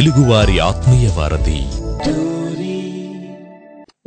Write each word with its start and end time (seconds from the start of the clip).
తెలుగువారి 0.00 0.58
ఆత్మీయ 0.58 1.06
వారధి. 1.16 1.56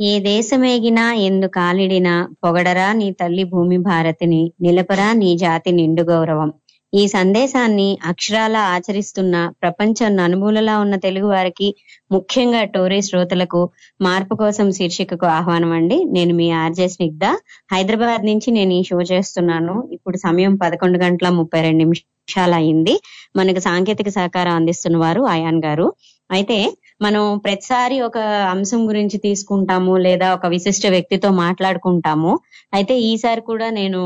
ఏ 0.00 0.20
దేశమేగినా 0.20 1.12
ఎందు 1.12 1.46
కాలిడినా 1.46 2.28
పొగడరా 2.44 2.92
నీ 2.92 3.10
తల్లి 3.10 3.44
భూమి 3.44 3.78
భారతిని 3.78 4.52
నిలపరా 4.62 5.12
నీ 5.12 5.36
జాతి 5.36 5.72
నిండు 5.72 6.02
గౌరవం. 6.02 6.52
ఈ 6.94 7.06
సందేశాన్ని 7.06 7.98
అక్షరాల 8.04 8.56
ఆచరిస్తున్న 8.56 9.52
ప్రపంచం 9.62 10.16
నలుమూలలా 10.16 10.78
ఉన్న 10.78 10.96
తెలుగు 10.96 11.26
వారికి 11.26 11.74
ముఖ్యంగా 12.12 12.64
టోరీ 12.64 13.02
శ్రోతలకు 13.02 13.70
మార్పు 14.00 14.34
కోసం 14.34 14.72
శీర్షికకు 14.72 15.26
ఆహ్వానం 15.26 15.72
అండి 15.72 16.04
నేను 16.04 16.34
మీ 16.34 16.50
ఆర్జే 16.50 16.88
స్నిగ్ధ. 16.88 17.24
హైదరాబాద్ 17.72 18.26
నుంచి 18.26 18.50
నేను 18.50 18.72
ఈ 18.72 18.82
షో 18.82 19.02
చేస్తున్నాను. 19.02 19.88
ఇప్పుడు 19.92 20.16
సమయం 20.16 20.56
పదకొండు 20.56 20.98
గంటల 20.98 21.28
ముప్పై 21.28 21.60
రెండు 21.60 21.86
నిమిషాలు 22.24 22.54
అయింది 22.58 22.94
మనకు 23.38 23.60
సాంకేతిక 23.66 24.08
సహకారం 24.18 24.54
అందిస్తున్న 24.58 24.96
వారు 25.02 25.22
అయాన్ 25.34 25.60
గారు. 25.66 25.86
అయితే 26.30 26.56
మనం 27.02 27.22
ప్రతిసారి 27.44 27.96
ఒక 28.06 28.18
అంశం 28.52 28.80
గురించి 28.90 29.16
తీసుకుంటాము 29.26 29.94
లేదా 30.06 30.28
ఒక 30.36 30.46
విశిష్ట 30.54 30.84
వ్యక్తితో 30.94 31.28
మాట్లాడుకుంటాము. 31.42 32.32
అయితే 32.76 32.94
ఈసారి 33.10 33.42
కూడా 33.50 33.66
నేను 33.80 34.00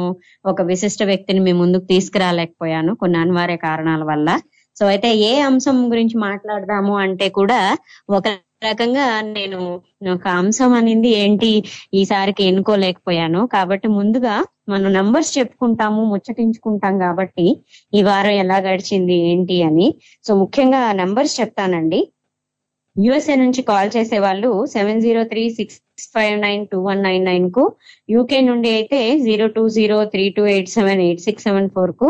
ఒక 0.53 0.63
విశిష్ట 0.73 1.03
వ్యక్తిని 1.11 1.41
మీ 1.47 1.53
ముందుకు 1.63 1.87
తీసుకురాలేకపోయాను 1.95 2.95
కొన్ని 3.03 3.19
అనివార్య 3.25 3.59
కారణాల 3.67 4.03
వల్ల. 4.13 4.29
సో 4.77 4.85
అయితే 4.93 5.09
ఏ 5.31 5.33
అంశం 5.51 5.79
గురించి 5.93 6.17
మాట్లాడదాము 6.27 6.95
అంటే 7.05 7.29
కూడా 7.39 7.61
ఒక 8.19 8.27
రకంగా 8.63 9.21
నేను 9.21 9.59
ఒక 10.15 10.27
అంశం 10.29 10.73
అనేది 10.73 11.09
ఏంటి 11.09 11.51
ఈసారికి 11.95 12.43
ఎన్నుకోలేకపోయాను. 12.45 13.47
కాబట్టి 13.47 13.89
ముందుగా 13.89 14.35
మనం 14.69 14.93
నంబర్స్ 14.93 15.39
చెప్పుకుంటాము 15.39 16.05
ముచ్చటించుకుంటాం 16.05 16.99
కాబట్టి 16.99 17.47
ఈ 17.95 18.03
వారం 18.03 18.31
ఎలా 18.31 18.59
గడిచింది 18.59 19.17
ఏంటి 19.31 19.63
అని. 19.63 19.89
సో 20.25 20.35
ముఖ్యంగా 20.35 20.93
నంబర్స్ 20.93 21.41
చెప్తానండి. 21.41 22.01
యుఎస్ఏ 22.99 23.35
నుంచి 23.41 23.61
కాల్ 23.69 23.91
చేసే 23.95 24.19
వాళ్ళు 24.25 24.51
seven 24.73 25.03
zero 25.03 25.21
three 25.31 25.43
six 25.57 25.79
five 26.15 26.35
nine 26.43 26.63
two 26.71 26.79
one 26.83 27.01
nine 27.03 27.25
నైన్కు 27.25 27.65
UK 28.09 28.39
నుండి 28.49 28.71
అయితే 28.75 29.01
zero 29.25 29.47
two 29.55 29.63
zero 29.77 29.99
three 30.13 30.25
two 30.37 30.43
eight 30.53 30.71
seven 30.75 31.03
eight 31.07 31.23
six 31.27 31.47
seven 31.49 31.69
ఫోర్కు 31.75 32.09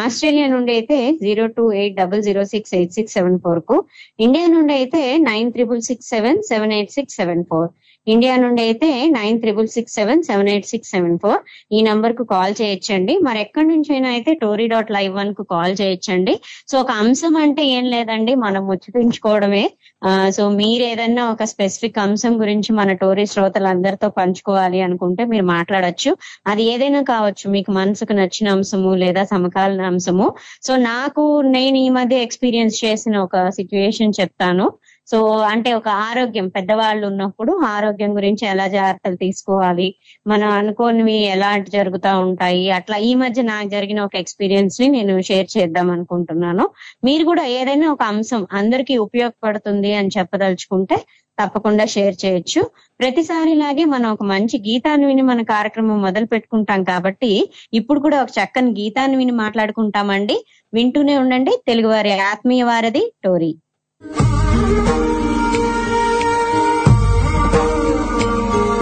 ఆస్ట్రేలియా 0.00 0.46
నుండి 0.54 0.72
అయితే 0.76 0.98
zero 1.22 1.46
two 1.56 1.64
eight 1.80 1.96
double 2.00 2.22
zero 2.22 2.44
six 2.52 2.74
eight 2.78 2.96
six 2.98 3.16
seven 3.18 3.38
ఫోర్కు 3.44 3.76
India 4.18 4.46
నుండి 4.48 4.74
అయితే 4.74 5.02
nine 5.26 5.50
triple 5.52 5.82
six 5.88 6.10
seven 6.14 6.40
seven 6.50 6.74
eight 6.78 6.94
six 6.96 7.16
seven 7.16 7.44
four 7.50 7.70
India 8.08 8.36
నుండి 8.36 8.62
అయితే 8.62 9.10
nine 9.10 9.40
triple 9.40 9.68
six 9.68 9.94
seven 9.94 10.22
seven 10.22 10.48
eight 10.48 10.66
six 10.66 10.90
seven 10.90 11.18
four 11.18 11.38
ఈ 11.72 11.80
నంబర్కు 11.82 12.24
call 12.24 12.54
చేయొచ్చండి. 12.62 13.18
మరి 13.18 13.40
ఎక్కడి 13.40 13.68
నుంచి 13.68 13.92
అయినా 13.92 14.08
అయితే 14.08 14.34
టోరీ 14.34 14.66
డాట్ 14.66 14.90
లైవ్ 14.90 15.14
వన్కు 15.14 15.42
కాల్ 15.42 15.76
చేయొచ్చండి. 15.80 16.40
సో 16.68 16.80
ఒక 16.80 16.90
అంశం 16.90 17.36
అంటే 17.36 17.64
ఏం 17.66 17.84
లేదండి 17.84 18.34
మనం 18.34 18.66
ముచ్చటించుకోవడమే. 18.66 19.70
ఆ, 20.04 20.30
సో 20.30 20.48
మీరు 20.48 20.82
ఏదన్నా 20.82 21.30
ఒక 21.30 21.44
స్పెసిఫిక్ 21.44 21.98
అంశం 21.98 22.40
గురించి 22.40 22.72
మన 22.72 22.92
టోరీ 22.92 23.26
శ్రోతలందరితో 23.26 24.08
పంచుకోవాలి 24.08 24.82
అనుకుంటే 24.82 25.24
మీరు 25.24 25.44
మాట్లాడొచ్చు. 25.44 26.16
అది 26.46 26.62
ఏదైనా 26.62 27.02
కావచ్చు 27.02 27.50
మీకు 27.50 27.72
మనసుకు 27.72 28.12
నచ్చిన 28.12 28.48
అంశము 28.48 28.94
లేదా 28.94 29.24
సమకాలీన 29.24 29.82
అంశము. 29.82 30.34
సో 30.62 30.76
నాకు 30.76 31.40
నేను 31.40 31.76
ఈ 31.76 31.88
మధ్య 31.88 32.16
ఎక్స్పీరియన్స్ 32.16 32.84
చేసిన 32.84 33.18
ఒక 33.18 33.48
సిచ్యువేషన్ 33.48 34.12
చెప్తాను. 34.20 34.72
సో 35.10 35.26
అంటే 35.44 35.72
ఒక 35.72 35.88
ఆరోగ్యం 35.88 36.48
పెద్దవాళ్ళు 36.48 37.06
ఉన్నప్పుడు 37.06 37.60
ఆరోగ్యం 37.68 38.16
గురించి 38.16 38.46
ఎలా 38.46 38.66
జాగ్రత్తలు 38.66 39.16
తీసుకోవాలి? 39.16 39.94
మనం 40.26 40.48
అనుకోనివి 40.50 41.16
ఎలాంటి 41.26 41.70
జరుగుతూ 41.70 42.18
ఉంటాయి? 42.18 42.70
అట్లా 42.70 42.96
ఈ 42.96 43.14
మధ్య 43.14 43.42
నాకు 43.42 43.68
జరిగిన 43.68 44.00
ఒక 44.00 44.16
ఎక్స్పీరియన్స్ని 44.16 44.88
నేను 44.88 45.20
షేర్ 45.20 45.48
చేద్దాం 45.58 45.90
అనుకుంటున్నాను. 45.90 46.70
మీరు 47.04 47.24
కూడా 47.24 47.44
ఏదైనా 47.44 47.92
ఒక 47.92 48.02
అంశం 48.02 48.46
అందరికీ 48.52 48.96
ఉపయోగపడుతుంది 48.98 49.94
అని 49.94 50.08
చెప్పదలుచుకుంటే 50.18 50.98
తప్పకుండా 51.38 51.84
షేర్ 51.86 52.16
చేయొచ్చు. 52.24 52.60
ప్రతిసారిలాగే 53.00 53.84
మనం 53.84 54.12
ఒక 54.12 54.22
మంచి 54.22 54.58
గీతాన్ని 54.58 55.06
విని 55.06 55.22
మన 55.22 55.42
కార్యక్రమం 55.42 56.02
మొదలు 56.02 56.26
పెట్టుకుంటాం 56.26 56.84
కాబట్టి 56.84 57.30
ఇప్పుడు 57.72 58.00
కూడా 58.00 58.22
ఒక 58.22 58.28
చక్కని 58.38 58.70
గీతాన్ని 58.70 59.16
విని 59.16 59.32
మాట్లాడుకుంటామండి. 59.32 60.36
వింటూనే 60.74 61.18
ఉండండి. 61.18 61.54
తెలుగువారి 61.66 62.12
ఆత్మీయ 62.12 62.62
వారధి 62.62 63.12
టోరీ. 63.24 63.52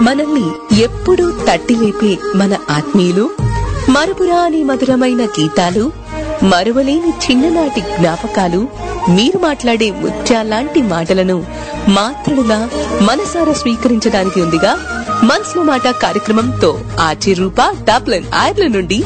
మనల్ని 0.01 0.47
ఎప్పుడూ 0.81 1.31
తట్టిలేపే 1.47 2.11
మన 2.35 2.53
ఆత్మీయులు 2.69 3.25
మరుపురాని 3.89 4.63
మధురమైన 4.63 5.21
గీతాలు 5.35 5.83
మరువలేని 6.43 7.11
చిన్ననాటి 7.23 7.81
జ్ఞాపకాలు 7.91 8.61
మీరు 9.09 9.37
మాట్లాడే 9.37 9.91
ముత్యాలాంటి 10.01 10.81
మాటలను 10.87 11.37
మాతృడులా 11.87 12.59
మనసారా 13.01 13.53
స్వీకరించడానికి 13.53 14.41
ఉందిగా. 14.41 14.71
మనసులో 15.23 15.63
మాట 15.63 15.87
కార్యక్రమంతో 16.01 16.69
ఆచిరూప 16.99 17.59
డబ్లిన్ 17.83 18.27
ఐర్లాండ్ 18.41 18.77
నుండి 18.77 18.99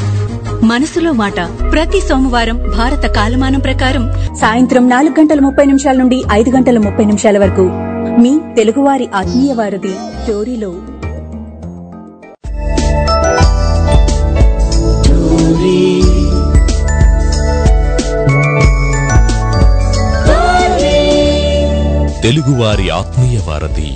మనసులో 0.61 1.11
మాట. 1.13 1.39
ప్రతి 1.71 1.99
సోమవారం 1.99 2.57
భారత 2.77 3.05
కాలమానం 3.05 3.59
ప్రకారం 3.59 4.03
సాయంత్రం 4.35 4.89
నాలుగు 4.89 5.19
గంటల 5.19 5.39
ముప్పై 5.39 5.65
నిమిషాల 5.65 5.97
నుండి 5.97 6.23
ఐదు 6.31 6.49
గంటల 6.49 6.77
ముప్పై 6.77 7.05
నిమిషాల 7.05 7.37
వరకు 7.37 7.65
మీ 8.21 8.39
తెలుగువారి 8.55 9.09
ఆత్మీయ 9.15 9.53
వారధి 9.53 9.93
టోరీలో 10.27 10.73
తెలుగువారి 22.21 22.89
ఆత్మీయ 22.89 23.39
వారధి. 23.47 23.89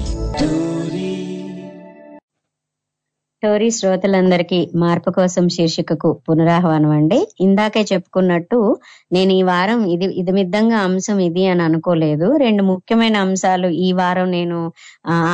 టోరీ 3.44 3.68
శ్రోతలందరికీ 3.78 4.60
మార్పు 4.82 5.10
కోసం 5.18 5.44
శీర్షికకు 5.56 6.10
పునరాహ్వానం 6.26 6.92
అండి. 6.96 7.20
ఇందాకే 7.46 7.82
చెప్పుకున్నట్టు 7.92 8.58
నేను 9.16 9.32
ఈ 9.40 9.42
వారం 9.50 9.80
ఇది 9.94 10.08
ఇది 10.22 10.32
మిద్దంగా 10.38 10.78
అంశం 10.88 11.18
ఇది 11.28 11.44
అని 11.52 11.64
అనుకోలేదు. 11.68 12.28
రెండు 12.46 12.64
ముఖ్యమైన 12.72 13.18
అంశాలు 13.26 13.70
ఈ 13.86 13.90
వారం 14.00 14.28
నేను 14.38 14.58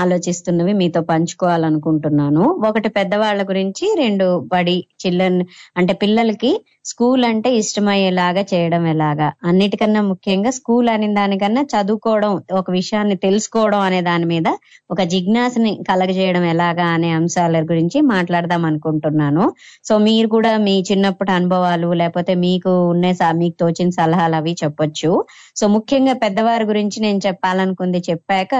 ఆలోచిస్తున్నవి 0.01 0.73
మీతో 0.81 1.01
పంచుకోవాలనుకుంటున్నాను. 1.11 2.43
ఒకటి 2.69 2.91
పెద్దవాళ్ళ 2.99 3.41
గురించి 3.51 3.87
రెండు 4.03 4.27
బడి 4.53 4.77
చిల్డ్రన్ 5.03 5.39
అంటే 5.77 5.95
పిల్లలకి 6.03 6.51
స్కూల్ 6.85 7.23
అంటే 7.27 7.49
ఇష్టమయ్యేలాగా 7.55 8.41
చేయడం 8.49 8.83
ఎలాగా? 8.85 9.27
అన్నిటికన్నా 9.43 10.01
ముఖ్యంగా 10.09 10.51
స్కూల్ 10.57 10.89
అనే 10.89 11.07
దానికన్నా 11.17 11.61
చదువుకోవడం 11.73 12.31
ఒక 12.59 12.67
విషయాన్ని 12.71 13.15
తెలుసుకోవడం 13.15 13.79
అనే 13.79 14.01
దాని 14.01 14.25
మీద 14.25 14.47
ఒక 14.89 15.01
జిజ్ఞాసని 15.13 15.71
కలగజేయడం 15.89 16.45
ఎలాగా 16.45 16.87
అనే 16.95 17.09
అంశాల 17.19 17.61
గురించి 17.71 18.01
మాట్లాడదాం 18.13 18.65
అనుకుంటున్నాను. 18.65 19.45
సో 19.83 19.97
మీరు 19.97 20.27
కూడా 20.27 20.51
మీ 20.57 20.75
చిన్నప్పటి 20.91 21.31
అనుభవాలు 21.31 21.91
లేకపోతే 21.93 22.35
మీకు 22.45 22.73
ఉన్న 22.89 23.01
మీకు 23.33 23.55
తోచిన 23.59 23.89
సలహాలు 23.99 24.35
అవి 24.35 24.55
చెప్పొచ్చు. 24.63 25.11
సో 25.55 25.67
ముఖ్యంగా 25.67 26.13
పెద్దవారి 26.25 26.65
గురించి 26.65 26.97
నేను 27.01 27.19
చెప్పాలనుకుంది 27.27 27.99
చెప్పాక 28.09 28.53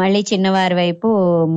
మళ్ళీ 0.00 0.22
చిన్నవారి 0.32 0.74
వైపు 0.74 1.08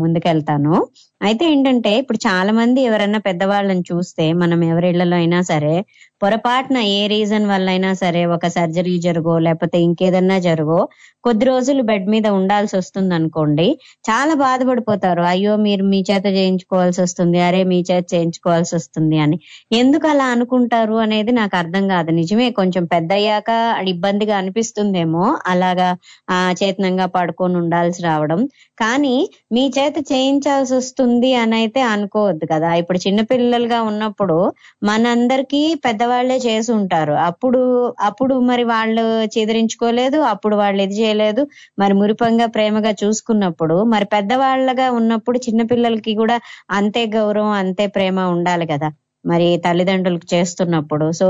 ముందుకెళ్తాను. 0.01 0.75
అయితే 1.21 1.43
ఏంటంటే 1.51 1.91
ఇప్పుడు 1.97 2.19
చాలా 2.27 2.51
మంది 2.51 2.79
ఎవరైనా 2.81 3.19
పెద్దవాళ్ళని 3.27 3.83
చూస్తే 3.91 4.25
మనం 4.33 4.59
ఎవరి 4.63 4.87
ఇళ్ళలో 4.89 5.15
అయినా 5.15 5.39
సరే 5.51 5.75
పొరపాటున 6.21 6.77
ఏ 6.93 7.01
రీజన్ 7.13 7.45
వల్ల 7.49 7.67
అయినా 7.69 7.91
సరే 8.01 8.21
ఒక 8.35 8.47
సర్జరీ 8.55 8.95
జరుగో 9.05 9.35
లేకపోతే 9.45 9.77
ఇంకేదన్నా 9.87 10.37
జరుగో 10.47 10.79
కొద్ది 11.25 11.45
రోజులు 11.45 11.81
బెడ్ 11.83 12.07
మీద 12.13 12.27
ఉండాల్సి 12.37 12.75
వస్తుంది 12.77 13.13
అనుకోండి 13.17 13.65
చాలా 14.09 14.33
బాధపడిపోతారు. 14.41 15.23
అయ్యో 15.31 15.53
మీరు 15.65 15.83
మీ 15.91 15.99
చేత 16.09 16.25
చేయించుకోవాల్సి 16.35 16.99
వస్తుంది 17.01 17.39
అరే 17.47 17.61
మీ 17.71 17.79
చేత 17.89 18.03
చేయించుకోవాల్సి 18.13 18.73
వస్తుంది 18.75 19.17
అని. 19.19 19.37
ఎందుకు 19.71 20.05
అలా 20.07 20.25
అనుకుంటారు 20.35 20.97
అనేది 21.05 21.31
నాకు 21.39 21.55
అర్థం 21.57 21.85
కాదు. 21.93 22.11
నిజమే 22.19 22.47
కొంచెం 22.59 22.85
పెద్ద 22.93 23.11
అయ్యాక 23.13 23.49
ఇబ్బందిగా 23.93 24.35
అనిపిస్తుందేమో 24.37 25.23
అలాగా 25.45 25.89
ఆ 26.29 26.39
చేతనంగా 26.61 27.07
పడుకొని 27.15 27.57
ఉండాల్సి 27.61 28.03
రావడం. 28.07 28.39
కానీ 28.77 29.15
మీ 29.55 29.63
చేత 29.77 29.97
చేయించాల్సి 30.11 30.73
వస్తుంది 30.75 31.31
అని 31.41 31.55
అయితే 31.55 31.81
అనుకోవద్దు 31.93 32.45
కదా. 32.45 32.69
ఇప్పుడు 32.81 32.99
చిన్నపిల్లలుగా 33.05 33.81
ఉన్నప్పుడు 33.89 34.37
మనందరికీ 34.83 35.63
పెద్దవాళ్ళే 35.85 36.39
చేసి 36.47 36.71
ఉంటారు. 36.79 37.15
అప్పుడు 37.29 37.61
అప్పుడు 38.09 38.35
మరి 38.49 38.65
వాళ్ళు 38.73 39.05
చెదిరించుకోలేదు 39.35 40.19
అప్పుడు 40.33 40.55
వాళ్ళు 40.55 40.81
ఇది 40.81 40.95
చేయలేదు. 41.15 41.41
మరి 41.79 41.93
మురిపంగా 41.93 42.45
ప్రేమగా 42.55 42.91
చూసుకున్నప్పుడు 43.03 43.83
మరి 43.93 44.05
పెద్దవాళ్ళగా 44.05 44.91
ఉన్నప్పుడు 44.91 45.37
చిన్నపిల్లలకి 45.47 46.13
కూడా 46.15 46.37
అంతే 46.71 47.03
గౌరవం 47.15 47.53
అంతే 47.63 47.87
ప్రేమ 47.95 48.19
ఉండాలి 48.35 48.65
కదా. 48.65 48.89
మరి 49.25 49.57
తల్లిదండ్రులకు 49.65 50.27
చేస్తున్నప్పుడు. 50.33 51.05
సో 51.11 51.27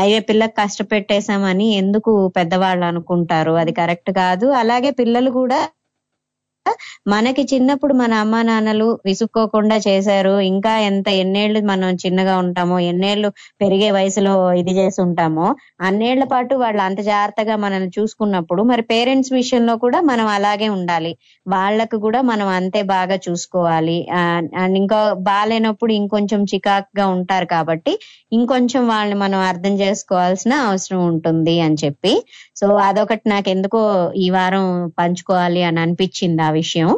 అయ్యే 0.00 0.20
పిల్లకి 0.28 0.54
కష్టపెట్టేశామని 0.58 1.66
ఎందుకు 1.74 2.12
పెద్దవాళ్ళు 2.36 2.84
అనుకుంటారు? 2.86 3.52
అది 3.62 3.72
కరెక్ట్ 3.72 4.10
కాదు. 4.18 4.46
అలాగే 4.60 4.90
పిల్లలు 5.00 5.30
కూడా 5.30 5.58
మనకి 7.08 7.42
చిన్నప్పుడు 7.42 7.92
మన 7.92 8.12
అమ్మా 8.22 8.40
నాన్నలు 8.42 8.86
విసుక్కోకుండా 9.06 9.76
చేశారు. 9.86 10.34
ఇంకా 10.50 10.72
ఎంత 10.88 11.08
ఎన్నేళ్ళు 11.22 11.60
మనం 11.70 11.88
చిన్నగా 12.02 12.34
ఉంటామో 12.42 12.76
ఎన్నేళ్ళు 12.90 13.28
పెరిగే 13.62 13.88
వయసులో 13.96 14.32
ఇది 14.60 14.72
చేసి 14.78 14.98
ఉంటామో 15.04 15.46
అన్నేళ్ళ 15.86 16.24
పాటు 16.32 16.54
వాళ్ళు 16.62 16.82
అంత 16.82 17.00
జాగ్రత్తగా 17.08 17.56
మనల్ని 17.64 17.90
చూసుకున్నప్పుడు 17.98 18.62
మరి 18.62 18.84
పేరెంట్స్ 18.92 19.32
విషయంలో 19.32 19.74
కూడా 19.84 20.00
మనం 20.10 20.26
అలాగే 20.36 20.68
ఉండాలి. 20.76 21.12
వాళ్ళకు 21.46 21.98
కూడా 22.06 22.20
మనం 22.22 22.48
అంతే 22.58 22.82
బాగా 22.92 23.16
చూసుకోవాలి. 23.26 23.98
అండ్ 24.56 24.76
ఇంకా 24.82 25.00
బాగాలేనప్పుడు 25.30 25.92
ఇంకొంచెం 26.00 26.42
చికాకుగా 26.52 27.06
ఉంటారు 27.16 27.48
కాబట్టి 27.54 27.94
ఇంకొంచెం 28.32 28.82
వాళ్ళని 28.88 29.18
మనం 29.24 29.40
అర్థం 29.50 29.74
చేసుకోవాల్సిన 29.82 30.52
అవసరం 30.68 31.00
ఉంటుంది 31.10 31.56
అని 31.66 31.76
చెప్పి. 31.84 32.14
సో 32.60 32.66
అదొకటి 32.86 33.26
నాకు 33.28 33.48
ఎందుకో 33.50 33.82
ఈ 34.24 34.28
వారం 34.30 34.64
పంచుకోవాలి 34.98 35.62
అని 35.68 35.80
అనిపించింది 35.80 36.42
ఆ 36.42 36.50
విషయం. 36.52 36.90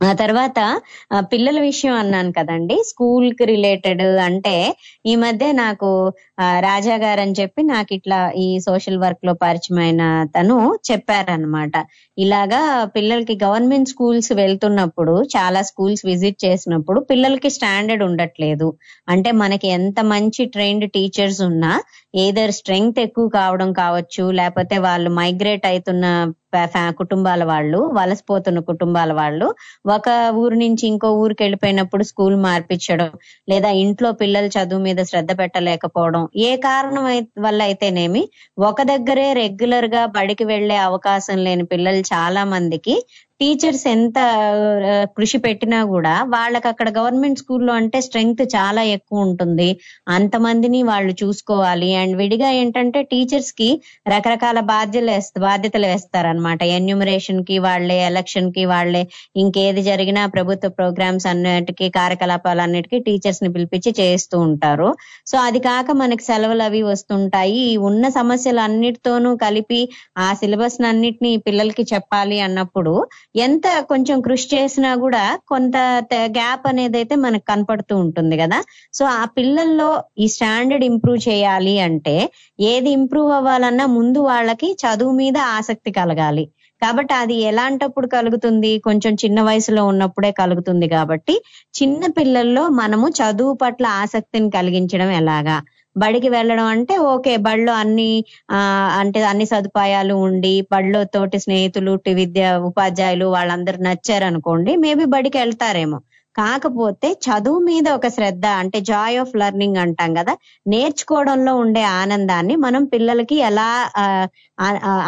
ఆ 0.00 0.10
తర్వాత 0.14 0.58
పిల్లల 1.32 1.58
విషయం 1.62 1.94
అన్నాను 1.94 2.30
కదండి. 2.32 2.76
స్కూల్కి 2.90 3.44
రిలేటెడ్ 3.44 4.02
అంటే 4.26 4.54
ఈ 5.06 5.14
మధ్య 5.16 5.46
నాకు 5.60 5.88
రాజా 6.66 6.96
గారు 6.96 7.20
అని 7.20 7.34
చెప్పి 7.40 7.62
నాకు 7.72 7.90
ఇట్లా 7.94 8.18
ఈ 8.38 8.48
సోషల్ 8.66 8.98
వర్క్లో 8.98 9.34
పరిచయమైన 9.42 10.02
తను 10.36 10.56
చెప్పారనమాట 10.90 11.74
ఇలాగా 12.18 12.60
పిల్లలకి 12.94 13.34
గవర్నమెంట్ 13.42 13.90
స్కూల్స్ 13.90 14.30
వెళ్తున్నప్పుడు 14.40 15.14
చాలా 15.34 15.60
స్కూల్స్ 15.68 16.02
విజిట్ 16.08 16.38
చేసినప్పుడు 16.44 16.98
పిల్లలకి 17.10 17.50
స్టాండర్డ్ 17.56 18.02
ఉండట్లేదు. 18.08 18.68
అంటే 19.08 19.32
మనకి 19.42 19.68
ఎంత 19.76 20.00
మంచి 20.14 20.44
ట్రైన్డ్ 20.54 20.86
టీచర్స్ 20.96 21.40
ఉన్నా 21.48 21.72
ఏదర్ 22.18 22.52
స్ట్రెంగ్త్ 22.58 23.00
ఎక్కువ 23.00 23.26
కావడం 23.38 23.70
కావచ్చు 23.80 24.26
లేకపోతే 24.38 24.76
వాళ్ళు 24.86 25.08
మైగ్రేట్ 25.18 25.66
అవుతున్న 25.70 26.04
కుటుంబాల 26.98 27.42
వాళ్ళు 27.48 27.78
వలసపోతున్న 27.96 28.58
కుటుంబాల 28.68 29.10
వాళ్ళు 29.18 29.46
ఒక 29.90 30.08
ఊరు 30.38 30.56
నుంచి 30.62 30.84
ఇంకో 30.90 31.08
ఊరికి 31.22 31.42
వెళ్ళిపోయినప్పుడు 31.44 32.04
స్కూల్ 32.10 32.36
మార్పించడం 32.44 33.10
లేదా 33.48 33.70
ఇంట్లో 33.80 34.10
పిల్లలు 34.20 34.48
చదువు 34.56 34.82
మీద 34.86 35.02
శ్రద్ధ 35.10 35.32
పెట్టలేకపోవడం 35.40 36.22
ఏ 36.46 36.50
కారణం 36.64 37.04
వల్ల 37.38 37.60
అయితేనేమి 37.62 38.22
ఒక 38.62 38.82
దగ్గరే 38.92 39.26
రెగ్యులర్గా 39.40 40.04
బడికి 40.16 40.46
వెళ్ళే 40.52 40.78
అవకాశం 40.86 41.38
లేని 41.44 41.66
పిల్లలు 41.66 42.02
చాలా 42.10 42.44
మందికి 42.44 42.94
టీచర్స్ 43.40 43.84
ఎంత 43.88 44.18
కృషి 45.16 45.38
పెట్టినా 45.44 45.80
కూడా 45.90 46.14
వాళ్ళకి 46.32 46.66
అక్కడ 46.70 46.88
గవర్నమెంట్ 46.96 47.40
స్కూల్లో 47.42 47.72
అంటే 47.80 47.98
స్ట్రెంగ్త్ 48.06 48.42
చాలా 48.54 48.82
ఎక్కువ 48.94 49.26
ఉంటుంది. 49.26 49.68
అంతమందిని 50.08 50.80
వాళ్ళు 50.88 51.12
చూసుకోవాలి. 51.20 51.90
అండ్ 52.00 52.14
విడిగా 52.20 52.48
ఏంటంటే 52.60 53.00
టీచర్స్కి 53.12 53.68
రకరకాల 54.12 54.58
బాధ్యతలు 54.72 54.86
వేస్త 55.10 55.34
బాధ్యతలు 55.46 55.86
వేస్తారనమాట 55.86 56.60
ఎన్యూమరేషన్కి 56.78 57.58
వాళ్ళే 57.66 57.98
ఎలక్షన్కి 58.08 58.64
వాళ్ళే 58.72 59.02
ఇంకేది 59.42 59.84
జరిగినా 59.88 60.24
ప్రభుత్వ 60.36 60.70
ప్రోగ్రామ్స్ 60.78 61.28
అన్నిటికీ 61.32 61.88
కార్యకలాపాలన్నిటికీ 61.98 62.98
టీచర్స్ని 63.08 63.50
పిలిపించి 63.56 63.92
చేస్తూ 64.00 64.36
ఉంటారు. 64.48 64.88
సో 65.26 65.36
అది 65.46 65.62
కాక 65.68 65.88
మనకి 66.02 66.24
సెలవులు 66.28 66.64
అవి 66.68 66.82
వస్తుంటాయి. 66.90 67.56
ఈ 67.68 67.76
ఉన్న 67.88 68.04
సమస్యలు 68.18 68.62
అన్నిటితోనూ 68.66 69.32
కలిపి 69.44 69.80
ఆ 70.18 70.28
సిలబస్ 70.40 70.78
అన్నిటిని 70.88 71.32
పిల్లలకి 71.46 71.84
చెప్పాలి 71.92 72.38
అన్నప్పుడు 72.40 72.92
ఎంత 73.34 73.66
కొంచెం 73.88 74.20
కృషి 74.20 74.56
చేసినా 74.56 74.96
కూడా 74.96 75.38
కొంత 75.48 75.76
గ్యాప్ 76.38 76.66
అనేది 76.66 76.96
అయితే 76.96 77.14
మనకు 77.14 77.44
కనపడుతూ 77.44 77.96
ఉంటుంది 77.96 78.36
కదా. 78.36 78.58
సో 78.92 79.04
ఆ 79.04 79.24
పిల్లల్లో 79.36 79.88
ఈ 80.18 80.28
స్టాండర్డ్ 80.28 80.84
ఇంప్రూవ్ 80.84 81.18
చేయాలి 81.28 81.78
అంటే 81.78 82.16
ఏది 82.60 82.90
ఇంప్రూవ్ 82.90 83.32
అవ్వాలన్నా 83.32 83.86
ముందు 83.86 84.20
వాళ్ళకి 84.20 84.76
చదువు 84.84 85.12
మీద 85.12 85.36
ఆసక్తి 85.58 85.92
కలగాలి. 85.92 86.44
కాబట్టి 86.82 87.14
అది 87.14 87.34
ఎలాంటప్పుడు 87.34 88.06
కలుగుతుంది? 88.06 88.78
కొంచెం 88.78 89.14
చిన్న 89.14 89.38
వయసులో 89.42 89.84
ఉన్నప్పుడే 89.86 90.30
కలుగుతుంది 90.32 90.88
కాబట్టి 90.88 91.34
చిన్న 91.74 92.02
పిల్లల్లో 92.18 92.68
మనము 92.68 93.08
చదువు 93.20 93.54
పట్ల 93.54 93.86
ఆసక్తిని 94.02 94.50
కలిగించడం 94.50 95.10
ఎలాగా? 95.10 95.56
బడికి 95.96 96.28
వెళ్ళడం 96.28 96.66
అంటే 96.72 96.94
ఓకే 97.10 97.32
బడిలో 97.46 97.72
అన్ని 97.74 98.10
ఆ 98.50 98.58
అంటే 99.00 99.20
అన్ని 99.24 99.46
సదుపాయాలు 99.52 100.14
ఉండి 100.26 100.54
బడిలో 100.72 101.00
తోటి 101.14 101.38
స్నేహితులు 101.44 101.92
విద్య 102.20 102.42
ఉపాధ్యాయులు 102.68 103.26
వాళ్ళందరూ 103.36 103.80
నచ్చారనుకోండి 103.88 104.74
మేబీ 104.84 105.06
బడికి 105.14 105.38
వెళ్తారేమో. 105.38 105.98
కాకపోతే 106.38 107.08
చదువు 107.24 107.60
మీద 107.68 107.86
ఒక 107.94 108.08
శ్రద్ధ 108.08 108.46
అంటే 108.60 108.78
జాయ్ 108.88 109.16
ఆఫ్ 109.20 109.32
లెర్నింగ్ 109.40 109.78
అంటాం 109.84 110.10
కదా 110.18 110.34
నేర్చుకోవడంలో 110.66 111.54
ఉండే 111.56 111.82
ఆనందాన్ని 112.00 112.56
మనం 112.64 112.84
పిల్లలకి 112.92 113.36
ఎలా 113.48 113.68
ఆ, 113.98 114.04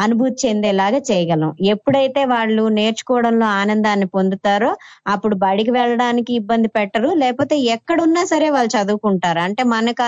అనుభూతి 0.02 0.36
చెందేలాగా 0.42 0.98
చేయగలం. 1.08 1.50
ఎప్పుడైతే 1.70 2.20
వాళ్ళు 2.32 2.64
నేర్చుకోవడంలో 2.76 3.46
ఆనందాన్ని 3.60 4.06
పొందుతారో 4.14 4.70
అప్పుడు 5.06 5.34
బడికి 5.36 5.70
వెళ్ళడానికి 5.70 6.32
ఇబ్బంది 6.34 6.68
పెట్టరు. 6.68 7.10
లేకపోతే 7.22 7.56
ఎక్కడున్నా 7.74 8.24
సరే 8.24 8.48
వాళ్ళు 8.50 8.70
చదువుకుంటారు. 8.76 9.40
అంటే 9.46 9.62
మనకు 9.72 9.98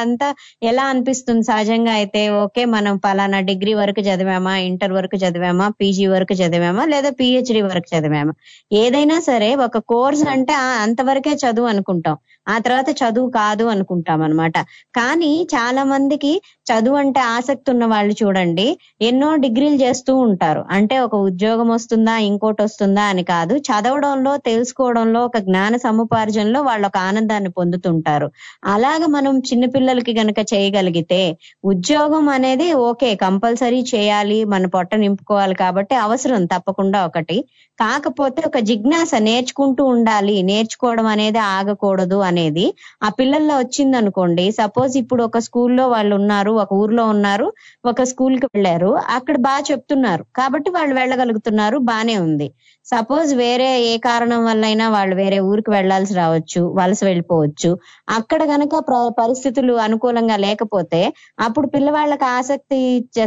ఎలా 0.64 0.84
అనిపిస్తుంది? 0.84 1.44
సహజంగా 1.44 1.92
అయితే 1.92 2.22
ఓకే 2.42 2.62
మనం 2.74 2.94
పలానా 3.04 3.40
డిగ్రీ 3.50 3.72
వరకు 3.74 4.00
చదివామా 4.00 4.54
ఇంటర్ 4.68 4.92
వరకు 4.92 5.16
చదివామా 5.16 5.66
పీజీ 5.80 6.06
వరకు 6.06 6.34
చదివామా 6.34 6.84
లేదా 6.86 7.10
పిహెచ్డి 7.18 7.62
వరకు 7.62 7.88
చదివామా. 7.94 8.32
ఏదైనా 8.74 9.18
సరే 9.22 9.50
ఒక 9.66 9.78
కోర్స్ 9.88 10.24
అంటే 10.34 10.54
అంతవరకు 10.82 11.10
వరకే 11.12 11.32
చదువు 11.42 11.68
అనుకుంటాం. 11.68 12.16
ఆ 12.46 12.56
తర్వాత 12.58 12.90
చదువు 13.00 13.28
కాదు 13.34 13.64
అనుకుంటాం 13.66 14.20
అనమాట 14.22 14.56
కానీ 14.94 15.32
చాలా 15.54 15.82
మందికి 15.84 16.32
చదువు 16.66 16.96
అంటే 16.96 17.20
ఆసక్తి 17.32 17.68
ఉన్న 17.70 17.84
వాళ్ళు 17.86 18.14
చూడండి 18.20 18.66
ఎన్నో 19.00 19.28
డిగ్రీలు 19.36 19.78
చేస్తూ 19.82 20.12
ఉంటారు. 20.26 20.62
అంటే 20.70 20.96
ఒక 20.98 21.14
ఉద్యోగం 21.28 21.68
వస్తుందా 21.68 22.14
ఇంకోటి 22.28 22.60
వస్తుందా 22.62 23.04
అని 23.12 23.24
కాదు. 23.24 23.54
చదవడంలో 23.68 24.32
తెలుసుకోవడంలో 24.48 25.20
ఒక 25.24 25.38
జ్ఞాన 25.46 25.76
సముపార్జనలో 25.86 26.60
వాళ్ళు 26.62 26.86
ఒక 26.86 26.98
ఆనందాన్ని 27.08 27.50
పొందుతుంటారు. 27.50 28.28
అలాగ 28.66 29.02
మనం 29.16 29.34
చిన్నపిల్లలకి 29.48 30.14
గనక 30.20 30.38
చేయగలిగితే 30.52 31.22
ఉద్యోగం 31.64 32.26
అనేది 32.36 32.68
ఓకే 32.88 33.10
కంపల్సరీ 33.24 33.80
చేయాలి 33.94 34.38
మన 34.52 34.66
పొట్ట 34.68 34.94
నింపుకోవాలి 34.96 35.56
కాబట్టి 35.56 35.96
అవసరం 36.04 36.44
తప్పకుండా 36.46 37.00
ఒకటి. 37.06 37.38
కాకపోతే 37.78 38.40
ఒక 38.46 38.58
జిజ్ఞాస 38.68 39.12
నేర్చుకుంటూ 39.26 39.82
ఉండాలి. 39.92 40.34
నేర్చుకోవడం 40.48 41.06
అనేది 41.12 41.40
ఆగకూడదు 41.52 42.18
అనేది. 42.28 42.66
ఆ 43.02 43.10
పిల్లల్లో 43.18 43.54
వచ్చింది 43.58 43.96
అనుకోండి 43.96 44.44
సపోజ్ 44.58 44.94
ఇప్పుడు 45.02 45.22
ఒక 45.24 45.38
స్కూల్లో 45.46 45.84
వాళ్ళు 45.88 46.14
ఉన్నారు 46.16 46.51
ఒక 46.56 46.70
ఊర్లో 46.74 47.04
ఉన్నారు 47.06 47.46
ఒక 47.84 48.02
స్కూల్కి 48.10 48.46
వెళ్ళారు. 48.46 48.90
అక్కడ 49.16 49.36
బాగా 49.46 49.62
చెప్తున్నారు. 49.70 50.24
కాబట్టి 50.36 50.70
వాళ్ళు 50.70 50.94
వెళ్ళగలుగుతున్నారు 50.94 51.78
బానే 51.88 52.16
ఉంది. 52.18 52.48
సపోజ్ 52.86 53.30
వేరే 53.34 53.68
ఏ 53.84 53.94
కారణం 54.06 54.40
వల్ల 54.44 54.62
అయినా 54.64 54.86
వాళ్ళు 54.88 55.14
వేరే 55.16 55.38
ఊరికి 55.50 55.70
వెళ్ళాల్సి 55.70 56.14
రావచ్చు 56.14 56.62
వలస 56.78 57.00
వెళ్ళిపోవచ్చు. 57.04 57.70
అక్కడ 58.16 58.42
గనక 58.52 58.80
పరిస్థితులు 59.18 59.74
అనుకూలంగా 59.86 60.36
లేకపోతే 60.38 61.00
అప్పుడు 61.38 61.66
పిల్లవాళ్ళకి 61.68 62.26
ఆసక్తి 62.36 62.80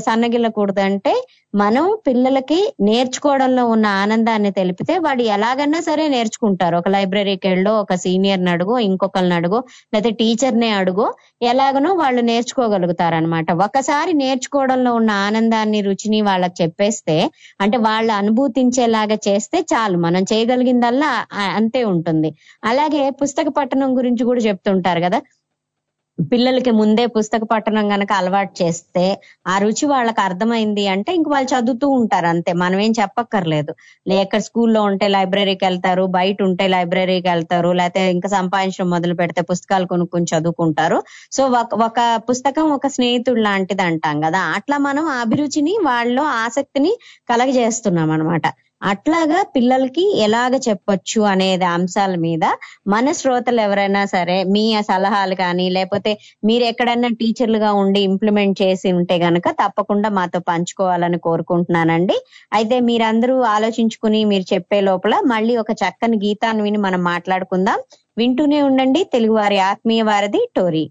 సన్నగిల్లకూడదు 0.07 0.81
అంటే 0.81 1.13
మనం 1.55 1.85
పిల్లలకి 2.07 2.57
నేర్చుకోవడంలో 2.81 3.63
ఉన్న 3.65 3.88
ఆనందాన్ని 4.00 4.50
తెలిపితే 4.51 4.93
వాడు 4.97 5.24
ఎలాగన్నా 5.35 5.79
సరే 5.79 6.05
నేర్చుకుంటారు. 6.07 6.75
ఒక 6.77 6.88
లైబ్రరీకి 6.89 7.47
వెళ్ళో 7.47 7.71
ఒక 7.79 7.95
సీనియర్ 7.95 8.41
అడుగో 8.53 8.75
ఇంకొకరిని 8.88 9.35
అడుగో 9.38 9.59
లేకపోతే 9.93 10.12
టీచర్ 10.19 10.57
నే 10.57 10.69
అడుగో 10.79 11.05
ఎలాగనో 11.50 11.91
వాళ్ళు 11.93 12.21
నేర్చుకోగలుగుతారు 12.21 13.15
అనమాట 13.15 13.47
ఒకసారి 13.65 14.13
నేర్చుకోవడంలో 14.24 14.93
ఉన్న 14.93 15.12
ఆనందాన్ని 15.27 15.81
రుచిని 15.88 16.19
వాళ్ళకి 16.21 16.57
చెప్పేస్తే 16.62 17.17
అంటే 17.62 17.79
వాళ్ళు 17.88 18.13
అనుభూతించేలాగా 18.13 19.17
చేస్తే 19.27 19.59
చాలు. 19.74 19.97
మనం 20.00 20.24
చేయగలిగిందల్లా 20.33 21.12
అంతే 21.55 21.83
ఉంటుంది. 21.93 22.31
అలాగే 22.63 23.03
పుస్తక 23.21 23.47
పఠనం 23.57 23.91
గురించి 23.97 24.24
కూడా 24.25 24.43
చెప్తుంటారు 24.50 25.01
కదా. 25.07 25.21
పిల్లలకి 26.17 26.72
ముందే 26.72 27.05
పుస్తక 27.05 27.43
పఠనం 27.43 27.89
కనుక 27.89 28.12
అలవాటు 28.13 28.63
చేస్తే 28.63 29.03
ఆ 29.48 29.57
రుచి 29.57 29.86
వాళ్ళకి 29.86 30.22
అర్థమైంది 30.22 30.88
అంటే 30.88 31.15
ఇంక 31.15 31.27
వాళ్ళు 31.29 31.50
చదువుతూ 31.50 31.88
ఉంటారు 31.91 32.27
అంతే. 32.27 32.53
మనం 32.53 32.79
ఏం 32.79 32.93
చెప్పక్కర్లేదు. 33.01 33.72
ఎక్కడ 34.17 34.39
స్కూల్లో 34.39 34.84
ఉంటే 34.84 35.07
లైబ్రరీకి 35.07 35.65
వెళ్తారు 35.65 36.05
బయట 36.10 36.38
ఉంటే 36.43 36.67
లైబ్రరీకి 36.67 37.27
వెళ్తారు 37.27 37.72
లేకపోతే 37.72 38.12
ఇంకా 38.12 38.29
సంపాదించడం 38.29 38.89
మొదలు 38.89 39.13
పెడితే 39.13 39.41
పుస్తకాలు 39.41 39.86
కొనుక్కొని 39.86 40.25
చదువుకుంటారు. 40.34 41.00
సో 41.31 41.43
ఒక 41.53 41.81
ఒక 41.88 42.00
పుస్తకం 42.29 42.67
ఒక 42.72 42.88
స్నేహితుడు 42.88 43.41
లాంటిది 43.41 43.81
అంటాం 43.81 44.22
కదా. 44.22 44.41
అట్లా 44.57 44.77
మనం 44.79 45.05
అభిరుచిని 45.22 45.75
వాళ్ళు 45.84 46.22
ఆసక్తిని 46.43 46.93
కలగజేస్తున్నాం 47.29 48.12
అనమాట 48.12 48.45
అట్లాగా 48.85 49.43
పిల్లలకి 49.55 50.17
ఎలాగ 50.17 50.55
చెప్పొచ్చు 50.67 51.21
అనేది 51.21 51.65
అంశాల 51.65 52.15
మీద 52.15 52.45
మన 52.87 53.11
శ్రోతలు 53.11 53.61
ఎవరైనా 53.61 54.05
సరే 54.05 54.43
మీ 54.43 54.63
సలహాలు 54.81 55.35
కానీ 55.35 55.69
లేకపోతే 55.69 56.11
మీరు 56.43 56.63
ఎక్కడైనా 56.63 57.07
టీచర్లుగా 57.07 57.71
ఉండి 57.73 57.99
ఇంప్లిమెంట్ 57.99 58.61
చేసి 58.61 58.91
ఉంటే 58.91 59.17
గనక 59.17 59.49
తప్పకుండా 59.51 60.09
మాతో 60.09 60.39
పంచుకోవాలని 60.39 61.19
కోరుకుంటున్నానండి. 61.19 62.17
అయితే 62.53 62.79
మీరందరూ 62.79 63.41
ఆలోచించుకుని 63.41 64.25
మీరు 64.25 64.53
చెప్పే 64.53 64.81
లోపల 64.81 65.15
మళ్ళీ 65.25 65.57
ఒక 65.57 65.71
చక్కని 65.71 66.17
గీతాన్ని 66.17 66.63
విని 66.63 66.77
మనం 66.77 67.03
మాట్లాడుకుందాం. 67.03 67.79
వింటూనే 68.17 68.61
ఉండండి. 68.61 69.03
తెలుగువారి 69.13 69.59
ఆత్మీయ 69.59 70.01
వారధి 70.01 70.49
టోరీ. 70.55 70.85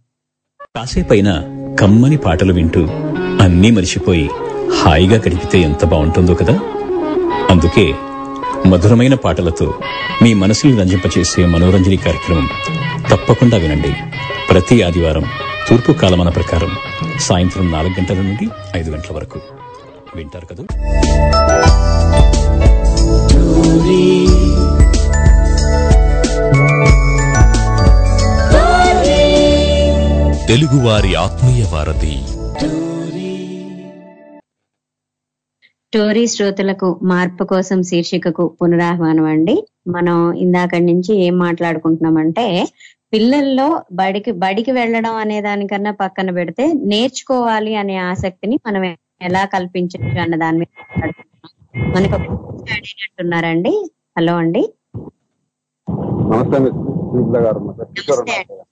కాసేపైన 0.76 1.30
కమ్మని 1.80 2.16
పాటలు 2.16 2.52
వింటూ 2.52 2.82
అన్నీ 3.42 3.70
మరిచిపోయి 3.70 4.26
హాయిగా 4.82 5.16
గడిపితే 5.16 5.58
ఎంత 5.60 5.84
బాగుంటుందో 5.84 6.34
కదా? 6.34 6.54
అందుకే 7.50 7.94
మధురమైన 8.66 9.14
పాటలతో 9.14 9.74
మీ 10.22 10.34
మనసుని 10.34 10.80
రంజింపచేసే 10.80 11.46
మనోరంజని 11.46 11.96
కార్యక్రమం 11.96 12.48
తప్పకుండా 13.10 13.56
వినండి. 13.56 13.92
ప్రతి 14.50 14.82
ఆదివారం 14.82 15.24
తూర్పు 15.68 15.92
కాలమాన 15.92 16.28
ప్రకారం 16.28 16.70
సాయంత్రం 17.20 17.72
నాలుగు 17.72 17.92
గంటల 18.00 18.14
నుండి 18.14 18.48
ఐదు 18.76 18.90
గంటల 18.90 19.14
వరకు. 19.16 19.40
వింటారు 20.16 20.46
కదా? 20.46 20.64
తెలుగువారి 30.48 31.14
ఆత్మీయ 31.14 31.64
వారధి 31.72 32.18
స్టోరీ 35.94 36.22
శ్రోతలకు 36.30 36.86
మార్పు 37.10 37.42
కోసం 37.50 37.78
శీర్షికకు 37.88 38.44
పునరాహ్వానం 38.58 39.26
అండి. 39.30 39.54
మనం 39.94 40.16
ఇందాక 40.44 40.80
నుంచి 40.86 41.12
ఏం 41.26 41.34
మాట్లాడుకుంటున్నామంటే 41.38 42.44
పిల్లల్లో 43.12 43.66
బడికి 43.98 44.32
బడికి 44.42 44.72
వెళ్ళడం 44.78 45.14
అనే 45.20 45.36
దానికన్నా 45.42 45.92
పక్కన 46.00 46.30
పెడితే 46.38 46.64
నేర్చుకోవాలి 46.92 47.74
అనే 47.82 47.96
ఆసక్తిని 48.08 48.56
మనం 48.66 48.84
ఎలా 49.28 49.42
కల్పించవచ్చు 49.54 50.18
అన్న 50.24 50.36
దాని 50.42 50.58
మీద 50.62 50.72
మనకు 51.94 52.16
ఒక 52.18 52.24
అడిగినట్టున్నారండి 52.72 53.74
హలో 54.18 54.34
అండి. 54.42 54.64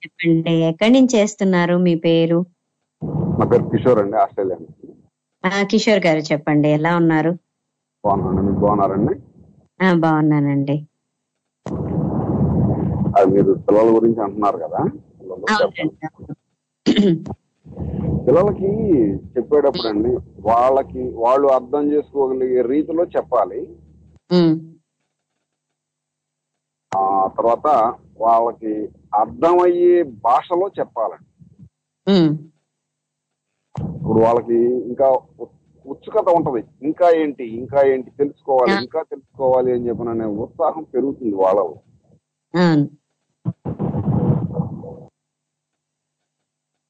చెప్పండి 0.01 0.53
ఎక్కడి 0.69 0.93
నుంచి 0.95 1.13
చేస్తున్నారు 1.17 1.77
మీ 1.85 1.95
పేరు? 2.05 2.39
మా 3.37 3.45
పేరు 3.51 3.65
కిషోర్ 3.71 4.01
అండి 4.03 4.17
ఆస్ట్రేలియా 4.23 4.57
కిషోర్ 5.69 6.01
గారు 6.05 6.21
చెప్పండి 6.29 6.67
ఎలా 6.77 6.91
ఉన్నారు? 6.99 7.31
బాగున్నాను. 8.03 8.51
బాగున్నారండి? 8.61 9.13
బాగున్నానండి. 9.99 10.77
అది 13.15 13.27
మీరు 13.33 13.51
పిల్లల 13.65 13.87
గురించి 13.95 14.19
అంటున్నారు 14.25 14.57
కదా. 14.63 14.81
పిల్లలకి 18.25 18.71
చెప్పేటప్పుడు 19.33 19.87
అండి 19.89 20.11
వాళ్ళకి 20.47 21.03
వాళ్ళు 21.23 21.47
అర్థం 21.57 21.83
చేసుకోగలిగే 21.93 22.61
రీతిలో 22.71 23.05
చెప్పాలి. 23.15 23.61
ఆ 26.91 27.01
తర్వాత 27.35 27.67
వాళ్ళకి 28.19 28.73
అర్థమయ్యే 29.15 29.95
భాషలో 30.25 30.67
చెప్పాలండి. 30.77 31.29
ఇప్పుడు 33.75 34.19
వాళ్ళకి 34.19 34.53
ఇంకా 34.87 35.07
ఉత్సుకత 35.85 36.29
ఉంటది. 36.29 36.63
ఇంకా 36.81 37.09
ఏంటి 37.11 37.43
ఇంకా 37.55 37.87
ఏంటి 37.87 38.09
తెలుసుకోవాలి 38.17 38.83
ఇంకా 38.83 39.01
తెలుసుకోవాలి 39.01 39.71
అని 39.71 39.87
చెప్పిన 39.87 40.25
ఉత్సాహం 40.25 40.83
పెరుగుతుంది 40.83 41.35
వాళ్ళలో 41.35 41.75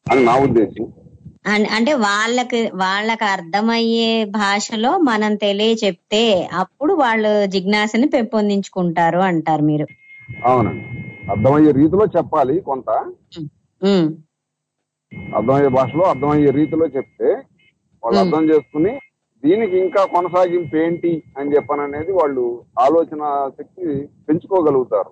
అని 0.05 0.25
నా 0.25 0.35
ఉద్దేశం. 0.37 0.85
అంటే 1.77 1.93
వాళ్ళకి 1.93 2.71
వాళ్ళకి 2.75 3.25
అర్థమయ్యే 3.25 4.25
భాషలో 4.25 4.97
మనం 4.97 5.35
తెలియ 5.35 5.73
చెప్తే 5.73 6.49
అప్పుడు 6.53 6.93
వాళ్ళు 6.93 7.45
జిజ్ఞాసని 7.45 8.09
పెంపొందించుకుంటారు 8.09 9.19
అంటారు 9.19 9.63
మీరు. 9.63 9.87
అవునండి. 10.43 10.85
అర్థమయ్యే 11.31 11.71
రీతిలో 11.71 12.05
చెప్పాలి 12.05 12.59
కొంత. 12.59 12.89
అర్థమయ్యే 15.36 15.67
భాషలో 15.67 16.03
అర్థమయ్యే 16.03 16.51
రీతిలో 16.51 16.86
చెప్తే 16.88 17.29
వాళ్ళు. 18.03 18.20
అర్థం 18.20 18.50
చేసుకుని 18.50 19.00
దీనికి 19.43 19.77
ఇంకా 19.77 20.05
కొనసాగింపు 20.05 20.75
ఏంటి 20.75 21.24
అని 21.38 21.55
చెప్పని 21.55 21.82
అనేది 21.82 22.12
వాళ్ళు 22.12 22.43
ఆలోచన 22.79 23.22
శక్తి 23.58 24.05
పెంచుకోగలుగుతారు. 24.29 25.12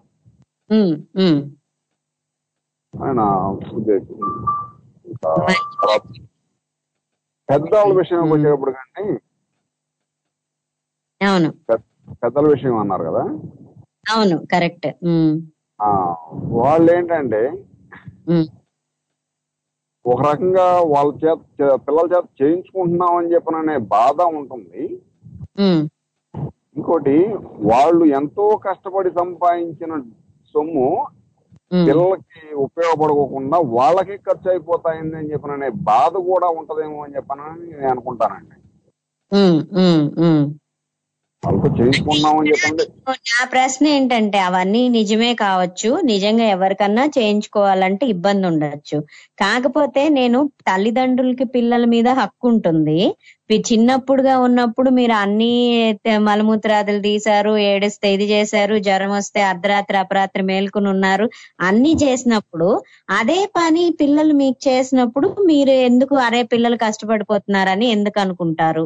అని 2.93 3.13
నా 3.13 3.27
ఉద్దేశం. 3.73 4.17
విషయం 7.97 8.29
వచ్చేటప్పుడు 8.29 8.71
కానీ 8.71 9.05
అవును. 11.25 11.51
పెద్దల 12.13 12.47
విషయం 12.47 12.77
అన్నారు 12.77 13.03
కదా? 13.03 13.23
అవును 14.13 14.37
కరెక్ట్. 14.51 14.87
వాళ్ళు 16.53 16.97
ఏంటంటే 16.97 17.41
ఒక 20.05 20.19
రకంగా 20.27 20.65
వాళ్ళ 20.93 21.09
చేత 21.23 21.39
పిల్లల 21.85 22.05
చేత 22.13 22.25
చేయించుకుంటున్నాం 22.41 23.13
అని 23.17 23.31
చెప్పననే 23.33 23.75
బాధ 23.95 24.21
ఉంటుంది 24.39 24.83
ఇంకోటి 26.75 27.15
వాళ్ళు 27.71 28.03
ఎంతో 28.19 28.45
కష్టపడి 28.67 29.09
సంపాదించిన 29.19 29.93
సొమ్ము. 30.53 30.87
పిల్లలకి 31.87 32.41
ఉపయోగపడకుండా 32.63 33.57
వాళ్ళకి 33.75 34.15
ఖర్చు 34.27 34.47
అయిపోతాయింది 34.49 35.15
అని 35.19 35.31
చెప్పననే 35.31 35.69
బాధ 35.89 36.13
కూడా 36.29 36.47
ఉంటదేమో 36.59 36.97
అని 37.03 37.15
చెప్పనని 37.17 37.65
నేను 37.71 37.89
అనుకుంటానండి. 37.91 38.57
వాళ్ళతో 41.43 41.69
చేయించుకున్నామని 41.77 42.49
చెప్పండి. 42.51 42.83
నా 43.29 43.39
ప్రశ్న 43.53 43.83
ఏంటంటే 43.95 44.39
అవన్నీ 44.47 44.81
నిజమే 44.95 45.29
కావచ్చు 45.41 45.89
నిజంగా 46.09 46.45
ఎవరికన్నా 46.55 47.05
చేయించుకోవాలంటే 47.15 48.05
ఇబ్బంది 48.13 48.45
ఉండొచ్చు. 48.49 48.97
కాకపోతే 49.39 50.01
నేను 50.17 50.39
తల్లిదండ్రులకి 50.69 51.47
పిల్లల 51.55 51.85
మీద 51.93 52.09
హక్కు 52.19 52.47
ఉంటుంది. 52.51 52.99
చిన్నప్పుడుగా 53.67 54.33
ఉన్నప్పుడు 54.43 54.89
మీరు 54.97 55.15
అన్ని 55.21 55.49
మలమూత్రాదులు 56.27 57.01
తీశారు 57.07 57.53
ఏడిస్తే 57.65 58.09
ఇది 58.13 58.27
చేశారు 58.29 58.75
జ్వరం 58.85 59.11
వస్తే 59.15 59.41
అర్ధరాత్రి 59.49 59.97
అపరాత్రి 59.97 60.43
మేల్కొని 60.49 60.89
ఉన్నారు 60.93 61.25
అన్ని 61.69 61.93
చేసినప్పుడు 62.03 62.69
అదే 63.19 63.39
పని 63.57 63.83
పిల్లలు 64.01 64.35
మీకు 64.41 64.59
చేసినప్పుడు 64.69 65.29
మీరు 65.51 65.75
ఎందుకు 65.89 66.15
అరే 66.27 66.41
పిల్లలు 66.53 66.79
కష్టపడిపోతున్నారని 66.85 67.87
ఎందుకు 67.91 68.19
అనుకుంటారు? 68.19 68.85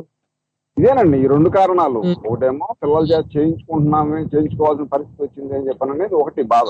ఇదేనండి 0.78 1.18
ఈ 1.24 1.28
రెండు 1.34 1.50
కారణాలు. 1.58 2.00
ఒకటేమో 2.26 2.66
పిల్లల 2.82 3.04
చేత 3.12 3.26
చేయించుకుంటున్నామే 3.36 4.20
చేయించుకోవాల్సిన 4.34 4.88
పరిస్థితి 4.94 5.24
వచ్చింది 5.26 5.54
అని 5.58 5.68
చెప్పననేది 5.70 6.16
ఒకటి 6.22 6.44
బాధ 6.54 6.68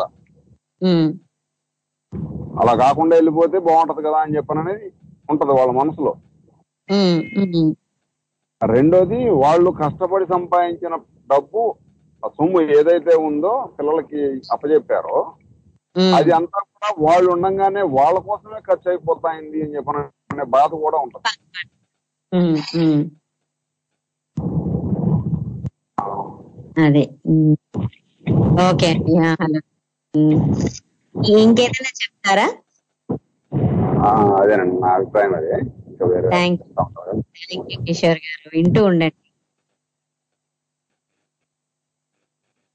అలా 2.62 2.74
కాకుండా 2.84 3.14
వెళ్ళిపోతే 3.16 3.58
బాగుంటది 3.68 4.02
కదా 4.08 4.20
అని 4.24 4.36
చెప్పననేది 4.38 4.88
ఉంటది 5.30 5.54
వాళ్ళ 5.58 5.72
మనసులో 5.80 6.12
రెండోది 8.62 9.20
వాళ్ళు 9.42 9.70
కష్టపడి 9.80 10.26
సంపాదించిన 10.34 10.96
డబ్బు 11.30 11.62
ఆ 12.24 12.30
సొమ్ము 12.38 12.60
ఏదైతే 12.78 13.14
ఉందో 13.30 13.54
పిల్లలకి 13.78 14.22
అప్పచెప్పారో. 14.54 15.18
అది 16.18 16.32
అంతా 16.38 16.60
కూడా 16.70 16.90
వాళ్ళు 17.06 17.28
ఉండగానే 17.36 17.82
వాళ్ళ 17.98 18.18
కోసమే 18.28 18.60
ఖర్చు 18.68 18.88
అయిపోతాయింది 18.92 19.60
అని 19.66 19.76
చెప్పిన 19.78 19.98
బాధ 20.56 20.72
కూడా 20.86 20.98
ఉంటుంది. 21.06 21.28
అదే. 26.78 27.04
ఓకే. 28.64 28.90
అండి 28.94 29.14
హలో. 29.34 29.60
ఇంకేదైనా 31.36 31.92
చెప్తారా? 32.00 32.48
అదేనండి. 34.36 34.76
నా 34.82 34.90
అభిప్రాయం 34.96 35.34
అదే. 35.36 35.58
థ్యాంక్ 36.32 36.64
యూ 37.72 37.80
కిషోర్ 37.86 38.20
గారు. 38.26 38.46
వింటూ 38.54 38.82
ఉండండి. 38.86 39.25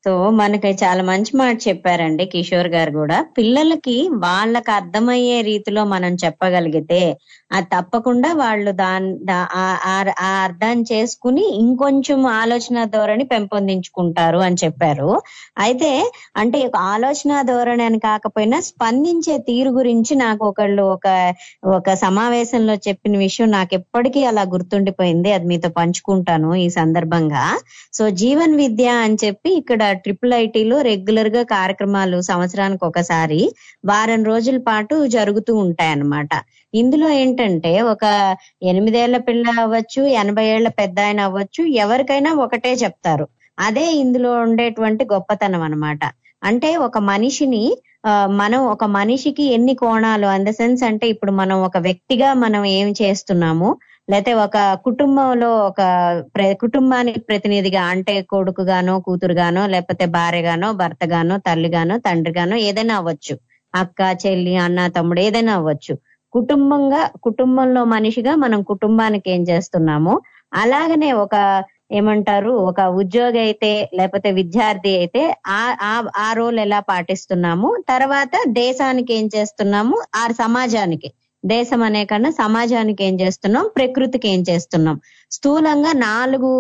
సో 0.05 0.31
మనకి 0.31 0.69
చాలా 0.69 1.03
మంచి 1.03 1.37
మాట 1.37 1.59
చెప్పారండి 1.69 2.25
కిషోర్ 2.25 2.69
గారు 2.69 2.91
కూడా. 2.91 3.27
పిల్లలకి 3.39 4.09
వాళ్ళకి 4.13 4.71
అర్థమయ్యే 4.71 5.41
రీతిలో 5.41 5.85
మనం 5.85 6.15
చెప్పగలిగితే 6.15 7.17
అది 7.53 7.67
తప్పకుండా 7.67 8.33
వాళ్ళు 8.33 8.73
దాని 8.73 9.19
దా- 9.19 9.49
ఆ- 9.55 10.45
అర్థాన్ని 10.45 10.85
చేసుకుని 10.93 11.55
ఇంకొంచెం 11.55 12.27
ఆలోచన 12.27 12.85
ధోరణి 12.85 13.25
పెంపొందించుకుంటారు 13.25 14.39
అని 14.39 14.57
చెప్పారు. 14.65 15.21
అయితే 15.59 16.13
అంటే 16.37 16.71
ఆలోచన 16.77 17.43
ధోరణి 17.43 17.85
అని 17.85 17.99
కాకపోయినా 17.99 18.61
స్పందించే 18.61 19.39
తీరు 19.39 19.71
గురించి 19.71 20.15
నాకు 20.15 20.47
ఒకళ్ళు 20.47 20.83
ఒక 20.83 21.35
ఒక 21.65 21.95
సమావేశంలో 21.95 22.75
చెప్పిన 22.75 23.19
విషయం 23.19 23.51
నాకు 23.51 23.75
ఎప్పటికీ 23.75 24.25
అలా 24.25 24.43
గుర్తుండిపోయింది. 24.43 25.33
అది 25.33 25.47
మీతో 25.47 25.69
పంచుకుంటాను 25.69 26.55
ఈ 26.55 26.69
సందర్భంగా. 26.71 27.59
సో 27.93 28.11
జీవన్ 28.11 28.55
విద్య 28.55 28.89
అని 28.89 29.17
చెప్పి 29.25 29.57
ఇక్కడ 29.57 29.90
ట్రిపుల్ 30.01 30.33
ఐటీలో 30.37 30.77
రెగ్యులర్గా 30.83 31.43
కార్యక్రమాలు 31.53 32.19
సంవత్సరానికి 32.29 32.85
ఒకసారి 32.85 33.41
వారం 33.85 34.23
రోజుల 34.25 34.59
పాటు 34.67 34.95
జరుగుతూ 35.15 35.55
ఉంటాయి 35.65 35.93
అన్నమాట 35.93 36.33
ఇందులో 36.75 37.09
ఏంటంటే 37.19 37.73
ఒక 37.93 38.05
ఎనిమిదేళ్ళ 38.71 39.17
పిల్ల 39.29 39.47
అవ్వచ్చు 39.61 40.03
ఎనభై 40.21 40.47
ఏళ్ళ 40.53 40.69
పెద్ద 40.79 40.99
ఆయన 41.01 41.21
అవ్వచ్చు 41.21 41.63
ఎవరికైనా 41.83 42.33
ఒకటే 42.45 42.73
చెప్తారు. 42.83 43.27
అదే 43.59 43.87
ఇందులో 44.03 44.33
ఉండేటువంటి 44.45 45.05
గొప్పతనం 45.11 45.63
అనమాట 45.63 46.03
అంటే 46.43 46.71
ఒక 46.85 46.99
మనిషిని 47.09 47.65
ఆ, 48.05 48.13
మనం 48.39 48.61
ఒక 48.71 48.85
మనిషికి 48.95 49.45
ఎన్ని 49.55 49.73
కోణాలు 49.81 50.27
అన్ 50.27 50.47
ద 50.47 50.53
సెన్స్ 50.59 50.83
అంటే 50.87 51.07
ఇప్పుడు 51.15 51.33
మనం 51.41 51.57
ఒక 51.67 51.79
వ్యక్తిగా 51.87 52.29
మనం 52.43 52.63
ఏం 52.77 52.89
చేస్తున్నాము 53.01 53.69
లేకపోతే 54.11 54.33
ఒక 54.35 54.57
కుటుంబంలో 54.85 55.67
ఒక 55.67 55.81
ప్ర- 56.35 56.57
కుటుంబానికి 56.61 57.21
ప్రతినిధిగా 57.21 57.83
అంటే 57.85 58.23
కొడుకుగానో 58.23 59.01
కూతురుగానో 59.01 59.67
లేకపోతే 59.67 60.07
భార్యగానో 60.07 60.73
భర్తగానో 60.73 61.39
తల్లిగానో 61.39 61.99
తండ్రిగానో 61.99 62.57
ఏదైనా 62.69 62.97
అవ్వచ్చు. 62.97 63.35
అక్క 63.75 64.01
చెల్లి 64.23 64.57
అన్న 64.57 64.87
తమ్ముడు 64.89 65.21
ఏదైనా 65.21 65.55
అవ్వచ్చు. 65.55 65.95
కుటుంబంగా 66.33 67.11
కుటుంబంలో 67.23 67.85
మనిషిగా 67.85 68.37
మనం 68.37 68.63
కుటుంబానికి 68.63 69.31
ఏం 69.31 69.43
చేస్తున్నామో 69.43 70.15
అలాగనే 70.53 71.13
ఒక 71.13 71.35
ఏమంటారు 71.93 72.51
ఒక 72.51 72.81
ఉద్యోగి 72.81 73.39
అయితే 73.39 73.91
లేకపోతే 73.95 74.31
విద్యార్థి 74.31 74.97
అయితే 74.97 75.23
ఆ 75.47 75.63
ఆ- 75.83 76.11
ఆ 76.17 76.33
రోల్ 76.33 76.59
ఎలా 76.59 76.81
పాటిస్తున్నాము 76.81 77.77
తర్వాత 77.89 78.35
దేశానికి 78.53 79.15
ఏం 79.15 79.29
చేస్తున్నాము 79.37 79.97
ఆ 80.15 80.27
సమాజానికి. 80.33 81.09
దేశం 81.45 81.81
అనే 81.83 82.03
కన్నా 82.05 82.31
సమాజానికి 82.41 83.03
ఏం 83.09 83.15
చేస్తున్నాం? 83.21 83.65
ప్రకృతికి 83.77 84.27
ఏం 84.29 84.41
చేస్తున్నాం? 84.51 84.97
స్థూలంగా 85.31 85.93
నాలుగు 86.09 86.51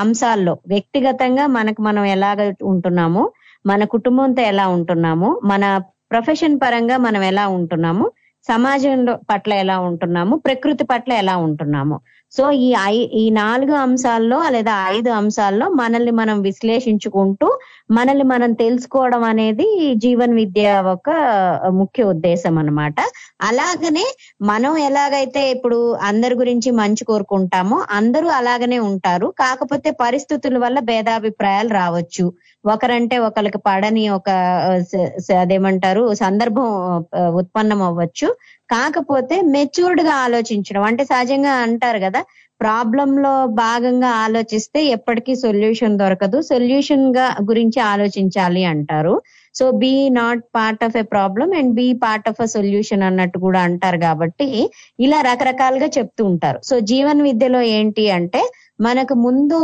అంశాల్లో 0.00 0.54
వ్యక్తిగతంగా 0.72 1.44
మనకు 1.58 1.80
మనం 1.82 2.04
ఎలాగ 2.16 2.38
ఉంటున్నాము 2.72 3.22
మన 3.64 3.82
కుటుంబంతో 3.94 4.42
ఎలా 4.52 4.66
ఉంటున్నాము 4.76 5.28
మన 5.44 5.64
ప్రొఫెషన్ 6.10 6.56
పరంగా 6.64 6.96
మనం 7.06 7.22
ఎలా 7.32 7.44
ఉంటున్నాము 7.58 8.04
సమాజంలో 8.46 9.12
పట్ల 9.30 9.52
ఎలా 9.64 9.76
ఉంటున్నాము 9.88 10.34
ప్రకృతి 10.46 10.84
పట్ల 10.84 11.12
ఎలా 11.22 11.34
ఉంటున్నాము. 11.46 11.96
సో 12.36 12.50
ఈ 12.50 12.74
ఐ- 12.82 13.08
ఈ 13.14 13.30
నాలుగు 13.30 13.72
అంశాల్లో 13.72 14.42
లేదా 14.50 14.86
ఐదు 14.88 15.10
అంశాల్లో 15.10 15.68
మనల్ని 15.68 16.10
మనం 16.10 16.40
విశ్లేషించుకుంటూ 16.40 17.58
మనల్ని 17.90 18.24
మనం 18.24 18.52
తెలుసుకోవడం 18.52 19.24
అనేది 19.24 19.92
జీవన్ 19.96 20.34
విద్య 20.34 20.82
ఒక 20.86 21.10
ముఖ్య 21.72 22.04
ఉద్దేశం 22.04 22.58
అన్నమాట. 22.58 22.94
అలాగనే 23.40 24.06
మనం 24.42 24.76
ఎలాగైతే 24.78 25.50
ఇప్పుడు 25.50 25.78
అందరి 26.02 26.34
గురించి 26.34 26.70
మంచి 26.72 27.04
కోరుకుంటామో 27.04 27.84
అందరూ 27.90 28.28
అలాగనే 28.28 28.78
ఉంటారు. 28.78 29.34
కాకపోతే 29.38 29.90
పరిస్థితుల 29.90 30.58
వల్ల 30.58 30.78
భేదాభిప్రాయాలు 30.80 31.68
రావచ్చు. 31.68 32.32
ఒకరంటే 32.64 33.18
ఒకరికి 33.18 33.58
పడని 33.58 34.08
ఒక 34.08 34.28
అదేమంటారు 35.40 36.14
సందర్భం 36.14 36.66
ఉత్పన్నం 37.34 37.82
అవ్వచ్చు. 37.82 38.28
కాకపోతే 38.74 39.36
మెచ్యూర్డ్గా 39.54 40.14
ఆలోచించడం. 40.26 40.82
అంటే 40.90 41.04
సహజంగా 41.12 41.54
అంటారు 41.66 42.00
కదా 42.06 42.22
ప్రాబ్లం 42.60 43.10
లో 43.22 43.32
భాగంగా 43.62 44.10
ఆలోచిస్తే 44.24 44.80
ఎప్పటికీ 44.96 45.32
సొల్యూషన్ 45.36 45.96
దొరకదు. 45.98 46.38
సొల్యూషన్గా 46.50 47.26
గురించి 47.50 47.78
ఆలోచించాలి 47.92 48.62
అంటారు. 48.72 49.14
So 49.54 49.64
be 49.82 49.90
not 50.18 50.42
part 50.56 50.84
of 50.86 50.96
a 50.96 51.04
problem 51.12 51.48
and 51.58 51.72
be 51.74 51.86
part 52.04 52.28
of 52.30 52.40
a 52.40 52.46
solution 52.54 53.02
అన్నట్టు 53.08 53.38
కూడా 53.38 53.60
అంటారు 53.68 53.98
కాబట్టి 53.98 54.48
ఇలా 55.00 55.18
రకరకాలుగా 55.30 55.88
చెప్తూ 55.98 56.22
ఉంటారు. 56.24 56.60
సో 56.64 56.76
జీవన 56.90 57.18
విద్యలో 57.22 57.60
ఏంటి 57.76 58.04
అంటే 58.10 58.42
మనకు 58.78 59.14
ముందు 59.20 59.56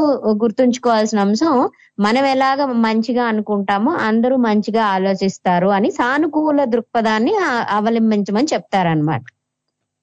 గుర్తుంచుకోవాల్సిన 0.43 1.19
అంశం 1.21 1.55
మనం 1.99 2.25
ఎలాగ 2.26 2.67
మంచిగా 2.85 3.25
అనుకుంటామో 3.25 3.93
అందరూ 4.05 4.37
మంచిగా 4.45 4.85
ఆలోచిస్తారు 4.88 5.69
అని 5.71 5.90
సానుకూల 5.90 6.64
దృక్పథాన్ని 6.71 7.35
అవలంబించమని 7.73 8.52
చెప్తారనమాట 8.52 9.23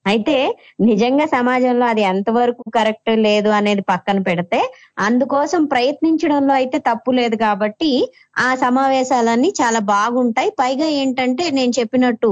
అయితే 0.08 0.36
నిజంగా 0.80 1.24
సమాజంలో 1.32 1.86
అది 1.86 2.02
ఎంతవరకు 2.10 2.64
కరెక్ట్ 2.76 3.10
లేదు 3.24 3.50
అనేది 3.58 3.82
పక్కన 3.90 4.18
పెడితే 4.28 4.60
అందుకోసం 5.06 5.60
ప్రయత్నించడంలో 5.72 6.54
అయితే 6.58 6.78
తప్పు 6.88 7.10
లేదు 7.18 7.36
కాబట్టి 7.38 7.90
ఆ 8.38 8.48
సమావేశాలన్నీ 8.62 9.50
చాలా 9.60 9.80
బాగుంటాయి. 9.92 10.50
పైగా 10.60 10.88
ఏంటంటే 11.00 11.44
నేను 11.50 11.72
చెప్పినట్టు 11.78 12.30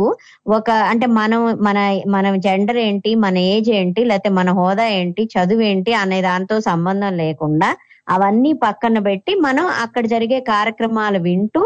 ఒక 0.56 0.68
అంటే 0.90 1.06
మనం 1.18 1.42
మన 1.66 1.78
మన 2.14 2.34
జెండర్ 2.46 2.80
ఏంటి 2.86 3.12
మన 3.24 3.36
ఏజ్ 3.52 3.70
ఏంటి 3.80 4.02
లేకపోతే 4.04 4.32
మన 4.38 4.50
హోదా 4.58 4.86
ఏంటి 4.98 5.24
చదువు 5.34 5.64
ఏంటి 5.70 5.92
అనే 6.02 6.20
దాంతో 6.22 6.56
సంబంధం 6.68 7.14
లేకుండా 7.22 7.70
అవన్నీ 8.08 8.50
పక్కన 8.62 8.98
పెట్టి 9.06 9.32
మనం 9.44 9.64
అక్కడ 9.84 10.04
జరిగే 10.12 10.38
కార్యక్రమాలు 10.50 11.18
వింటూ 11.24 11.62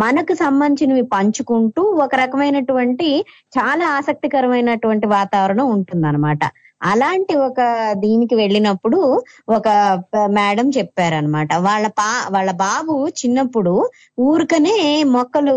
మనకు 0.00 0.34
సంబంధించినవి 0.34 1.02
పంచుకుంటూ 1.12 1.82
ఒక 2.04 2.14
రకమైనటువంటి 2.14 3.08
చాలా 3.52 3.86
ఆసక్తికరమైనటువంటి 3.90 5.06
వాతావరణం 5.06 5.66
ఉంటుందన్నమాట. 5.68 6.42
అలాంటి 6.82 7.34
ఒక 7.38 7.60
దీనికి 7.94 8.34
వెళ్ళినప్పుడు 8.34 8.98
ఒక 9.48 9.68
మేడం 10.30 10.70
చెప్పారనమాట 10.70 11.54
వాళ్ళ 11.58 11.86
పా 11.98 12.08
వాళ్ళ 12.30 12.50
బాబు 12.62 12.94
చిన్నప్పుడు 13.20 13.74
ఊరికనే 14.20 14.76
మొక్కలు 15.12 15.54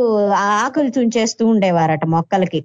ఆకులు 0.53 0.89
తుంచేస్తూ 0.89 1.45
ఉండేవారట 1.47 2.05
మొక్కలకి. 2.07 2.61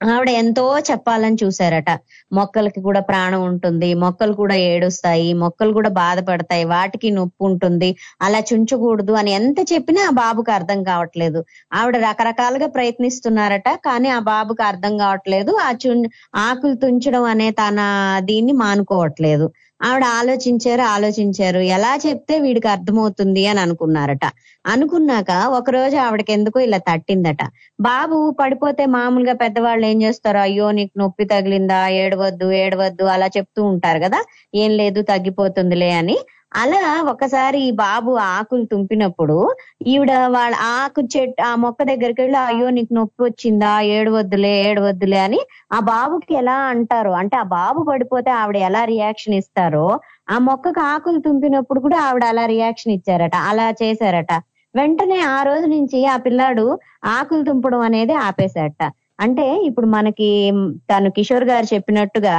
ఆవిడ 0.00 0.30
ఎంతో 0.38 0.64
చెప్పాలని 0.88 1.36
చూశారట. 1.42 1.90
మొక్కలకి 2.32 2.80
కూడా 2.86 3.00
ప్రాణం 3.08 3.42
ఉంటుంది 3.48 3.88
మొక్కలు 4.02 4.34
కూడా 4.40 4.56
ఏడుస్తాయి 4.66 5.28
మొక్కలు 5.42 5.72
కూడా 5.72 5.90
బాధపడతాయి 5.98 6.64
వాటికి 6.72 7.08
నొప్పి 7.16 7.42
ఉంటుంది 7.48 7.88
అలా 8.20 8.40
చుంచకూడదు 8.50 9.14
అని 9.20 9.30
ఎంత 9.38 9.58
చెప్పినా 9.72 10.02
ఆ 10.08 10.12
బాబుకి 10.20 10.52
అర్థం 10.58 10.80
కావట్లేదు. 10.90 11.40
ఆవిడ 11.72 11.96
రకరకాలుగా 12.06 12.68
ప్రయత్నిస్తున్నారట 12.76 13.68
కానీ 13.86 14.10
ఆ 14.10 14.20
బాబుకి 14.30 14.64
అర్థం 14.70 14.94
కావట్లేదు. 14.98 15.52
ఆ 15.60 15.70
చు 15.82 15.92
ఆకులు 16.42 16.76
తుంచడం 16.82 17.24
అనే 17.32 17.48
తన 17.60 17.80
దీన్ని 18.24 18.54
మానుకోవట్లేదు. 18.62 19.46
ఆవిడ 19.80 20.04
ఆలోచించారు 20.18 20.82
ఆలోచించారు. 20.88 21.60
ఎలా 21.76 21.92
చెప్తే 22.04 22.34
వీడికి 22.38 22.68
అర్థమవుతుంది 22.68 23.46
అని 23.46 23.60
అనుకున్నారట. 23.60 24.24
అనుకున్నాక 24.64 25.30
ఒక 25.58 25.70
రోజు 25.70 25.96
ఆవిడకి 25.96 26.32
ఎందుకో 26.32 26.58
ఇలా 26.60 26.78
తట్టిందట. 26.88 27.42
బాబు 27.80 28.16
పడిపోతే 28.40 28.86
మామూలుగా 28.94 29.34
పెద్దవాళ్ళు 29.34 29.86
ఏం 29.86 30.02
చేస్తారు? 30.02 30.38
అయ్యో 30.38 30.68
నీకు 30.72 30.94
నొప్పి 30.98 31.24
తగిలిందా? 31.24 31.80
ఏడవద్దు 32.02 32.52
ఏడవద్దు 32.62 33.04
అలా 33.14 33.28
చెప్తూ 33.36 33.62
ఉంటారు 33.72 34.00
కదా? 34.06 34.20
ఏం 34.54 34.70
లేదు 34.76 35.02
తగ్గిపోతుందిలే 35.02 35.90
అని 35.92 36.16
అలా 36.52 36.82
ఒకసారి 37.12 37.58
ఈ 37.60 37.70
బాబు 37.80 38.10
ఆకులు 38.30 38.64
తుంపినప్పుడు 38.70 39.36
ఈవిడ 39.86 40.12
వాళ్ళ 40.34 40.52
ఆకు 40.74 41.00
చెట్టు 41.12 41.40
ఆ 41.42 41.60
మొక్క 41.62 41.80
దగ్గరికి 41.90 42.20
వెళ్ళి 42.22 42.38
అయ్యో 42.42 42.68
నీకు 42.76 42.92
నొప్పి 42.98 43.20
వచ్చిందా? 43.24 43.72
ఏడవద్దులే 43.96 44.52
ఏడవద్దులే 44.64 45.18
అని 45.26 45.40
ఆ 45.72 45.80
బాబుకి 45.90 46.34
ఎలా 46.40 46.56
అంటారు? 46.72 47.12
అంటే 47.20 47.36
ఆ 47.36 47.46
బాబు 47.56 47.82
పడిపోతే 47.90 48.30
ఆవిడ 48.40 48.58
ఎలా 48.68 48.82
రియాక్షన్ 48.92 49.36
ఇస్తారో 49.40 49.86
ఆ 50.28 50.38
మొక్కకు 50.48 50.82
ఆకులు 50.92 51.20
తుంపినప్పుడు 51.26 51.80
కూడా 51.80 51.98
ఆవిడ 52.06 52.24
అలా 52.26 52.44
రియాక్షన్ 52.52 52.92
ఇచ్చారట 52.96 53.36
అలా 53.48 53.66
చేశారట. 53.80 54.32
వెంటనే 54.74 55.18
ఆ 55.30 55.38
రోజు 55.44 55.66
నుంచి 55.74 55.98
ఆ 56.06 56.24
పిల్లాడు 56.24 56.64
ఆకులు 57.12 57.42
తుంపడం 57.48 57.82
అనేది 57.88 58.14
ఆపేశారట. 58.24 58.82
అంటే 59.18 59.44
ఇప్పుడు 59.68 59.86
మనకి 59.86 60.28
తను 60.90 61.08
కిషోర్ 61.10 61.44
గారు 61.44 61.66
చెప్పినట్టుగా 61.72 62.34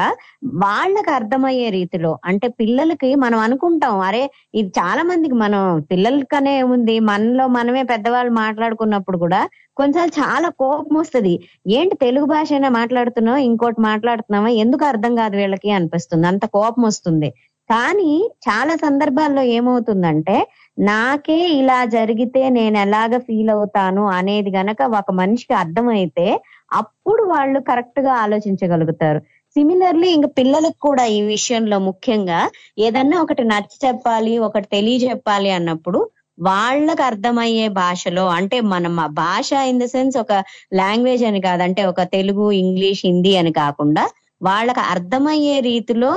వాళ్ళకి 0.62 1.10
అర్థమయ్యే 1.10 1.70
రీతిలో 1.70 2.12
అంటే 2.30 2.48
పిల్లలకి 2.60 3.10
మనం 3.16 3.40
అనుకుంటాం 3.40 3.96
అరే 4.00 4.24
ఇది 4.54 4.70
చాలా 4.80 5.04
మందికి 5.04 5.36
మనం 5.36 5.62
పిల్లలకనే 5.92 6.56
ఉంది 6.76 6.98
మనలో 7.10 7.48
మనమే 7.58 7.84
పెద్దవాళ్ళు 7.94 8.34
మాట్లాడుకున్నప్పుడు 8.42 9.18
కూడా 9.18 9.42
కొన్నిసార్లు 9.78 10.14
చాలా 10.22 10.50
కోపం 10.62 10.94
వస్తుంది. 11.00 11.34
ఏంటి 11.70 11.96
తెలుగు 12.06 12.26
భాష 12.26 12.50
అయినా 12.52 12.70
మాట్లాడుతున్నావు 12.78 13.42
ఇంకోటి 13.50 13.80
మాట్లాడుతున్నావా 13.82 14.50
ఎందుకు 14.64 14.84
అర్థం 14.86 15.14
కాదు 15.22 15.36
వీళ్ళకి 15.36 15.70
అనిపిస్తుంది 15.72 16.28
అంత 16.28 16.46
కోపం 16.58 16.84
వస్తుంది. 16.84 17.30
కానీ 17.70 18.12
చాలా 18.48 18.74
సందర్భాల్లో 18.84 19.44
ఏమవుతుందంటే 19.58 20.36
నాకే 20.78 21.38
ఇలా 21.60 21.78
జరిగితే 21.96 22.42
నేను 22.50 22.78
ఎలాగ 22.78 23.14
ఫీల్ 23.18 23.50
అవుతాను 23.50 24.04
అనేది 24.18 24.52
గనక 24.58 24.82
ఒక 25.00 25.12
మనిషికి 25.12 25.54
అర్థమైతే 25.54 26.26
అప్పుడు 26.72 27.24
వాళ్ళు 27.32 27.60
కరెక్ట్గా 27.70 28.14
ఆలోచించగలుగుతారు. 28.24 29.20
సిమిలర్లీ 29.56 30.10
ఇంకా 30.10 30.30
పిల్లలకు 30.40 30.80
కూడా 30.88 31.04
ఈ 31.16 31.20
విషయంలో 31.28 31.78
ముఖ్యంగా 31.80 32.40
ఏదన్నా 32.78 33.18
ఒకటి 33.22 33.44
నచ్చి 33.44 33.78
చెప్పాలి 33.86 34.34
ఒకటి 34.40 34.68
తెలియజెప్పాలి 34.68 35.52
అన్నప్పుడు 35.52 36.00
వాళ్ళకు 36.38 37.04
అర్థమయ్యే 37.04 37.68
భాషలో 37.78 38.26
అంటే 38.38 38.58
మన 38.74 38.88
భాష 39.20 39.50
ఇన్ 39.70 39.80
ద 39.80 39.86
సెన్స్ 39.86 40.18
ఒక 40.18 40.34
లాంగ్వేజ్ 40.74 41.24
అని 41.26 41.40
కాదంటే 41.42 41.84
ఒక 41.84 42.02
తెలుగు 42.12 42.46
ఇంగ్లీష్ 42.62 43.02
హిందీ 43.06 43.34
అని 43.36 43.52
కాకుండా 43.54 44.04
వాళ్ళకి 44.42 44.84
అర్థమయ్యే 44.94 45.56
రీతిలో 45.62 46.12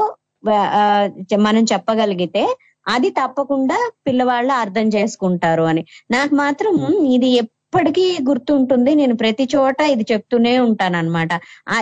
మనం 1.40 1.62
చెప్పగలిగితే 1.72 2.42
అది 2.86 3.10
తప్పకుండా 3.10 3.78
పిల్లవాళ్ళు 4.06 4.52
అర్థం 4.54 4.86
చేసుకుంటారు 4.88 5.62
అని. 5.62 5.82
నాకు 6.10 6.34
మాత్రం 6.34 6.74
ఇది 7.16 7.30
ఎప్పటికీ 7.42 8.04
గుర్తుంటుంది. 8.28 8.94
నేను 8.94 9.14
ప్రతి 9.16 9.44
చోట 9.54 9.80
ఇది 9.94 10.04
చెప్తూనే 10.12 10.58
ఉంటాను 10.58 10.96
అనమాట 10.98 11.32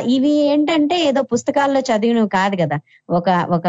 ఇవి 0.06 0.32
ఏంటంటే 0.50 0.96
ఏదో 1.04 1.20
పుస్తకాల్లో 1.32 1.80
చదివినవి 1.80 2.28
కాదు 2.28 2.56
కదా. 2.56 2.76
ఒక 3.10 3.28
ఒక 3.56 3.66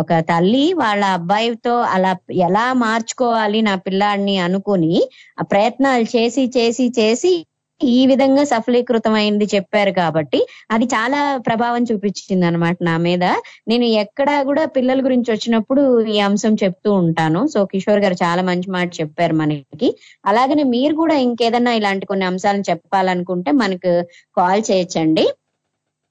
ఒక 0.00 0.12
తల్లి 0.30 0.72
వాళ్ళ 0.74 1.04
అబ్బాయితో 1.18 1.74
అలా 1.94 2.12
ఎలా 2.46 2.66
మార్చుకోవాలి 2.84 3.60
నా 3.62 3.74
పిల్లాడిని 3.86 4.36
అనుకుని 4.38 4.94
ఆ 5.40 5.44
ప్రయత్నాలు 5.52 6.06
చేసి 6.16 6.44
చేసి 6.56 6.86
చేసి 6.98 7.34
ఈ 7.80 8.06
విధంగా 8.06 8.44
సఫలీకృతమైంది 8.44 9.46
చెప్పారు 9.54 9.90
కాబట్టి 9.92 10.40
అది 10.70 10.84
చాలా 10.84 11.38
ప్రభావం 11.38 11.82
చూపించింది 11.82 12.46
అనమాట 12.46 12.76
నా 12.82 12.96
మీద. 12.96 13.24
నేను 13.68 13.84
ఎక్కడా 13.84 14.42
కూడా 14.42 14.64
పిల్లల 14.66 15.00
గురించి 15.04 15.32
వచ్చినప్పుడు 15.32 15.82
ఈ 16.04 16.18
అంశం 16.20 16.54
చెప్తూ 16.54 16.92
ఉంటాను. 16.92 17.46
సో 17.46 17.64
కిషోర్ 17.64 18.00
గారు 18.00 18.14
చాలా 18.22 18.42
మంచి 18.42 18.70
మాట 18.70 18.88
చెప్పారు 19.00 19.34
మనకి. 19.34 19.90
అలాగనే 20.26 20.62
మీరు 20.62 20.94
కూడా 20.94 21.14
ఇంకేదన్నా 21.14 21.72
ఇలాంటి 21.72 22.06
కొన్ని 22.06 22.26
అంశాలను 22.26 22.66
చెప్పాలనుకుంటే 22.70 23.50
మనకు 23.52 23.92
కాల్ 24.36 24.62
చేయొచ్చండి. 24.70 25.26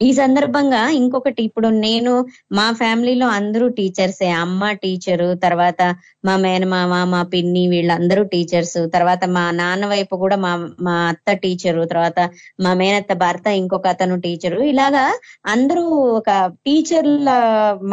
ఈ 0.01 0.07
సందర్భంగా 0.19 0.79
ఇంకొకటి 0.99 1.41
ఇప్పుడు 1.47 1.67
నేను 1.83 2.13
మా 2.57 2.65
ఫ్యామిలీలో 2.79 3.27
అందరూ 3.37 3.65
టీచర్సే. 3.77 4.29
అమ్మ 4.43 4.71
టీచరు 4.83 5.27
తర్వాత 5.43 5.81
మా 6.27 6.33
మేనమామ 6.43 6.93
మా 7.13 7.21
పిన్ని 7.33 7.63
వీళ్ళందరూ 7.73 8.21
టీచర్స్. 8.33 8.79
తర్వాత 8.95 9.23
మా 9.35 9.43
నాన్న 9.59 9.85
వైపు 9.93 10.15
కూడా 10.23 10.37
మా 10.45 10.51
మా 10.87 10.95
అత్త 11.11 11.35
టీచరు 11.43 11.83
తర్వాత 11.85 12.19
మా 12.65 12.71
మేనత్త 12.81 13.13
భర్త 13.23 13.47
ఇంకొక 13.61 13.87
అతను 13.95 14.17
టీచరు. 14.25 14.59
ఇలాగా 14.71 15.05
అందరూ 15.53 15.83
ఒక 16.19 16.29
టీచర్ల 16.65 17.29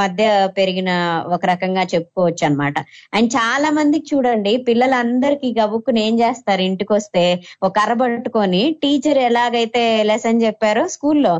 మధ్య 0.00 0.24
పెరిగిన 0.58 0.90
ఒక 1.36 1.42
రకంగా 1.52 1.84
చెప్పుకోవచ్చు 1.94 2.44
అన్నమాట 2.48 2.76
అండ్ 3.16 3.30
చాలా 3.36 3.70
మందికి 3.78 4.06
చూడండి 4.12 4.54
పిల్లలందరికీ 4.68 5.50
గబుక్కుని 5.60 6.02
ఏం 6.08 6.14
చేస్తారు? 6.22 6.62
ఇంటికి 6.70 6.92
వస్తే 6.98 7.24
ఒక 7.62 7.72
కర్ర 7.78 7.92
పట్టుకొని 8.02 8.62
టీచర్ 8.82 9.22
ఎలాగైతే 9.28 9.84
లెసన్ 10.10 10.44
చెప్పారో 10.46 10.84
స్కూల్లో 10.96 11.34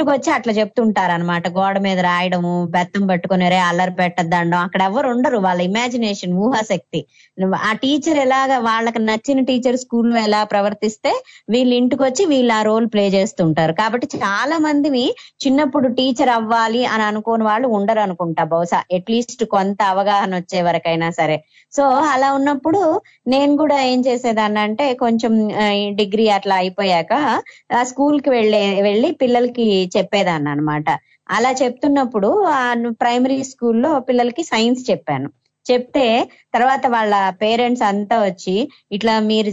ఇంటికి 0.00 0.12
వచ్చి 0.16 0.30
అట్లా 0.34 0.52
చెప్తుంటారు 0.58 1.12
అనమాట 1.14 1.46
గోడ 1.56 1.78
మీద 1.86 1.98
రాయడము 2.06 2.52
బెత్తం 2.74 3.02
పట్టుకొని 3.08 3.46
రే 3.52 3.58
అల్లరి 3.66 3.92
పెట్టద్దండం 3.98 4.60
అక్కడ 4.66 4.80
ఎవరు 4.88 5.08
ఉండరు 5.12 5.38
వాళ్ళ 5.46 5.60
ఇమాజినేషన్ 5.68 6.32
ఊహాశక్తి. 6.44 7.00
ఆ 7.68 7.72
టీచర్ 7.82 8.18
ఎలాగా 8.24 8.56
వాళ్ళకి 8.68 9.00
నచ్చిన 9.08 9.40
టీచర్ 9.50 9.78
స్కూల్లో 9.82 10.16
ఎలా 10.22 10.40
ప్రవర్తిస్తే 10.52 11.12
వీళ్ళు 11.54 11.74
ఇంటికి 11.80 12.02
వచ్చి 12.06 12.24
వీళ్ళు 12.32 12.54
ఆ 12.58 12.60
రోల్ 12.68 12.86
ప్లే 12.94 13.04
చేస్తుంటారు. 13.16 13.74
కాబట్టి 13.80 14.08
చాలా 14.16 14.58
మంది 14.66 15.04
చిన్నప్పుడు 15.44 15.90
టీచర్ 15.98 16.32
అవ్వాలి 16.38 16.82
అని 16.94 17.04
అనుకోని 17.10 17.44
వాళ్ళు 17.50 17.68
ఉండరు 17.78 18.02
అనుకుంటా 18.06 18.44
బహుశా. 18.54 18.80
అట్లీస్ట్ 18.98 19.44
కొంత 19.56 19.80
అవగాహన 19.94 20.32
వచ్చే 20.40 20.60
వరకైనా 20.68 21.10
సరే. 21.20 21.36
సో 21.72 21.84
అలా 22.14 22.30
ఉన్నప్పుడు 22.38 22.82
నేను 23.32 23.52
కూడా 23.62 23.76
ఏం 23.90 24.00
చేసేదాన్ని 24.08 24.60
అంటే 24.66 24.86
కొంచెం 25.04 25.32
డిగ్రీ 26.00 26.26
అట్లా 26.38 26.54
అయిపోయాక 26.62 27.12
ఆ 27.78 27.82
స్కూల్కి 27.90 28.30
వెళ్ళే 28.36 28.64
వెళ్ళి 28.88 29.08
పిల్లలకి 29.22 29.66
చెప్పేదాన్ని 29.96 30.50
అనమాట 30.50 30.88
అలా 31.30 31.50
చెప్తున్నప్పుడు 31.62 32.30
ప్రైమరీ 33.00 33.42
స్కూల్లో 33.42 34.00
పిల్లలకి 34.00 34.42
సైన్స్ 34.42 34.90
చెప్పాను. 34.90 35.28
చెప్తే 35.66 36.04
తర్వాత 36.54 36.84
వాళ్ళ 36.88 37.14
పేరెంట్స్ 37.42 37.82
అంతా 37.82 38.16
వచ్చి 38.22 38.54
ఇట్లా 38.92 39.14
మీరు 39.28 39.50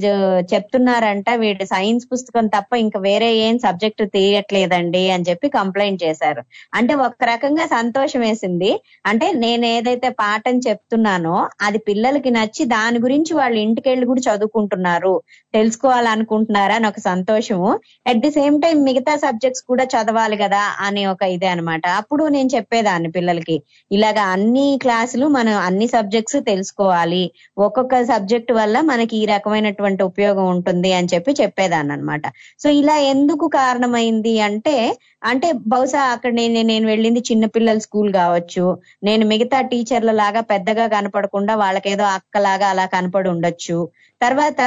చెప్తున్నారంట 0.52 1.30
వీడు 1.42 1.66
సైన్స్ 1.66 2.06
పుస్తకం 2.12 2.46
తప్ప 2.48 2.72
ఇంకా 2.84 3.00
వేరే 3.00 3.30
ఏం 3.46 3.56
సబ్జెక్ట్ 3.66 4.04
తీయట్లేదండి 4.16 5.04
అని 5.16 5.28
చెప్పి 5.30 5.48
కంప్లైంట్ 5.50 6.04
చేశారు. 6.04 6.42
అంటే 6.74 6.94
ఒక 7.06 7.26
రకంగా 7.32 7.66
సంతోషం 7.76 8.22
వేసింది. 8.22 8.72
అంటే 9.06 9.28
నేను 9.44 9.66
ఏదైతే 9.76 10.10
పాఠం 10.22 10.58
చెప్తున్నానో 10.68 11.36
అది 11.62 11.82
పిల్లలకి 11.90 12.32
నచ్చి 12.38 12.66
దాని 12.76 13.00
గురించి 13.00 13.34
వాళ్ళు 13.34 13.60
ఇంటికెళ్ళి 13.66 14.06
కూడా 14.06 14.24
చదువుకుంటున్నారు. 14.30 15.14
తెలుసుకోవాలనుకుంటున్నారా 15.54 16.76
అని 16.76 16.88
ఒక 16.88 17.02
సంతోషము. 17.08 17.70
అట్ 18.06 18.22
ది 18.26 18.32
సేమ్ 18.32 18.58
టైం 18.62 18.78
మిగతా 18.84 19.16
సబ్జెక్ట్స్ 19.26 19.64
కూడా 19.70 19.86
చదవాలి 19.96 20.38
కదా 20.44 20.64
అని 20.88 21.04
ఒక 21.14 21.24
ఇదే 21.36 21.50
అన్నమాట. 21.54 21.86
అప్పుడు 22.02 22.24
నేను 22.36 22.50
చెప్పేదాన్ని 22.56 23.12
పిల్లలకి. 23.12 23.58
ఇలాగా 23.92 24.24
అన్ని 24.36 24.68
క్లాసులు 24.84 25.28
మనం 25.38 25.56
అన్ని 25.68 25.88
సబ్జెక్ట్స్ 25.98 26.38
తెలుసుకోవాలి. 26.50 27.24
ఒక్కొక్క 27.58 28.02
సబ్జెక్ట్ 28.12 28.52
వల్ల 28.60 28.78
మనకి 28.92 29.16
ఈ 29.18 29.24
రకమైనటువంటి 29.34 30.02
ఉపయోగం 30.04 30.46
ఉంటుంది 30.56 30.92
అని 31.00 31.12
చెప్పి 31.14 31.32
చెప్పేదాన్ని 31.42 31.94
అనమాట 31.94 32.24
సో 32.64 32.68
ఇలా 32.82 32.98
ఎందుకు 33.14 33.48
కారణమైంది 33.60 34.36
అంటే 34.48 34.76
అంటే 35.24 35.48
బహుశా 35.68 36.02
అక్కడ 36.16 36.32
నేను 36.34 36.62
నేను 36.72 36.86
వెళ్ళింది 36.88 37.22
చిన్నపిల్లల 37.30 37.80
స్కూల్ 37.86 38.10
కావచ్చు. 38.14 38.66
నేను 39.04 39.24
మిగతా 39.26 39.60
టీచర్ల 39.72 40.12
లాగా 40.22 40.42
పెద్దగా 40.52 40.86
కనపడకుండా 40.88 41.54
వాళ్ళకేదో 41.56 42.06
అక్కలాగా 42.18 42.68
అలా 42.74 42.86
కనపడి 42.96 43.30
ఉండొచ్చు. 43.30 43.78
తర్వాత 44.22 44.62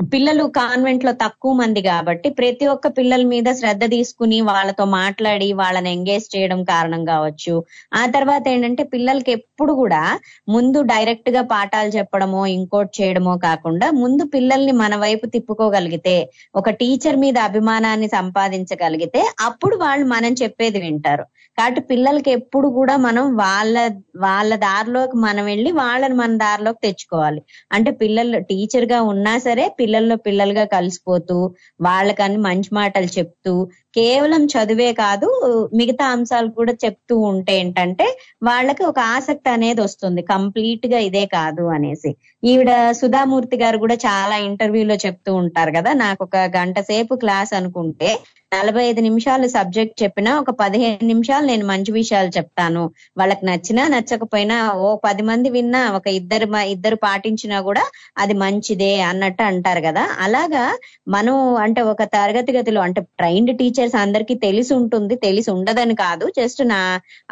పిల్లలు 0.00 0.44
కాన్వెంట్లో 0.56 1.12
తక్కువ 1.22 1.52
మంది 1.58 1.80
కాబట్టి 1.82 2.28
ప్రతి 2.38 2.64
ఒక్క 2.66 2.86
పిల్లల 2.96 3.22
మీద 3.30 3.48
శ్రద్ధ 3.58 3.84
తీసుకుని 3.92 4.38
వాళ్ళతో 4.48 4.84
మాట్లాడి 4.94 5.48
వాళ్ళని 5.60 5.90
ఎంగేజ్ 5.92 6.26
చేయడం 6.34 6.60
కారణం 6.64 7.02
కావచ్చు. 7.04 7.54
ఆ 7.92 8.02
తర్వాత 8.16 8.44
ఏంటంటే 8.48 8.84
పిల్లలకి 8.94 9.32
ఎప్పుడు 9.38 9.72
కూడా 9.80 10.02
ముందు 10.48 10.80
డైరెక్ట్గా 10.92 11.42
పాఠాలు 11.52 11.92
చెప్పడమో 11.96 12.42
ఇంకోటి 12.56 12.92
చేయడమో 12.98 13.34
కాకుండా 13.46 13.88
ముందు 14.02 14.24
పిల్లల్ని 14.34 14.74
మన 14.82 14.94
వైపు 14.96 15.26
తిప్పుకోగలిగితే 15.34 16.16
ఒక 16.54 16.70
టీచర్ 16.80 17.18
మీద 17.24 17.38
అభిమానాన్ని 17.48 18.08
సంపాదించగలిగితే 18.18 19.22
అప్పుడు 19.48 19.76
వాళ్ళు 19.84 20.06
మనం 20.14 20.32
చెప్పేది 20.42 20.80
వింటారు. 20.84 21.24
కాబట్టి 21.58 21.80
పిల్లలకి 21.90 22.30
ఎప్పుడు 22.30 22.68
కూడా 22.76 22.94
మనం 23.04 23.24
వాళ్ళ 23.36 23.74
వాళ్ళ 24.16 24.52
దారిలోకి 24.64 25.16
మనం 25.18 25.44
వెళ్ళి 25.44 25.70
వాళ్ళని 25.72 26.14
మన 26.14 26.36
దారిలోకి 26.36 26.80
తెచ్చుకోవాలి. 26.82 27.40
అంటే 27.72 27.90
పిల్లలు 28.00 28.38
టీచర్గా 28.50 28.98
ఉన్నా 29.12 29.34
సరే 29.38 29.64
పిల్లల్లో 29.80 30.16
పిల్లలుగా 30.26 30.64
కలిసిపోతూ 30.74 31.36
వాళ్ళకని 31.80 32.38
మంచి 32.48 32.70
మాటలు 32.72 33.10
చెప్తూ 33.18 33.54
కేవలం 33.96 34.42
చదువే 34.54 34.90
కాదు 35.00 35.28
మిగతా 35.76 36.04
అంశాలు 36.14 36.48
కూడా 36.56 36.72
చెప్తూ 36.84 37.16
ఉంటే 37.30 37.52
ఏంటంటే 37.58 38.06
వాళ్ళకి 38.42 38.82
ఒక 38.84 38.98
ఆసక్తి 39.16 39.50
అనేది 39.50 39.80
వస్తుంది. 39.80 40.22
కంప్లీట్గా 40.32 40.98
ఇదే 41.08 41.24
కాదు 41.34 41.64
అనేసి. 41.74 42.10
ఈవిడ 42.42 42.70
సుధామూర్తి 43.00 43.56
గారు 43.56 43.78
కూడా 43.78 43.96
చాలా 44.06 44.36
ఇంటర్వ్యూలో 44.48 44.96
చెప్తూ 45.06 45.30
ఉంటారు 45.42 45.72
కదా 45.76 45.92
నాకు 46.04 46.22
ఒక 46.24 46.36
గంట 46.56 46.78
సేపు 46.90 47.14
క్లాస్ 47.22 47.52
అనుకుంటే 47.54 48.10
నలభై 48.54 48.82
ఐదు 48.90 49.00
నిమిషాలు 49.00 49.46
సబ్జెక్ట్ 49.54 49.94
చెప్పినా 50.02 50.30
ఒక 50.42 50.50
పదిహేను 50.62 51.06
నిమిషాలు 51.10 51.44
నేను 51.50 51.64
మంచి 51.70 51.90
విషయాలు 51.92 52.30
చెప్తాను. 52.36 52.82
వాళ్ళకి 53.18 53.44
నచ్చినా 53.46 53.82
నచ్చకపోయినా 53.94 54.56
ఓ 54.84 54.88
పది 55.06 55.22
మంది 55.30 55.48
విన్నా 55.56 55.80
ఒక 55.98 56.06
ఇద్దరు 56.18 56.46
ఇద్దరు 56.74 56.96
పాటించినా 57.06 57.58
కూడా 57.68 57.84
అది 58.22 58.34
మంచిదే 58.42 58.90
అన్నట్టు 59.10 59.42
అంటారు 59.50 59.82
కదా. 59.88 60.04
అలాగా 60.26 60.64
మనం 61.08 61.36
అంటే 61.64 61.80
ఒక 61.92 62.02
తరగతి 62.16 62.52
గదిలో 62.58 62.80
అంటే 62.80 63.02
ట్రైన్డ్ 63.20 63.52
టీచర్స్ 63.58 63.96
అందరికీ 64.04 64.36
తెలిసి 64.46 64.72
ఉంటుంది 64.80 65.16
తెలిసి 65.26 65.50
ఉండదని 65.56 65.96
కాదు 66.04 66.26
జస్ట్ 66.40 66.62
నా 66.74 66.80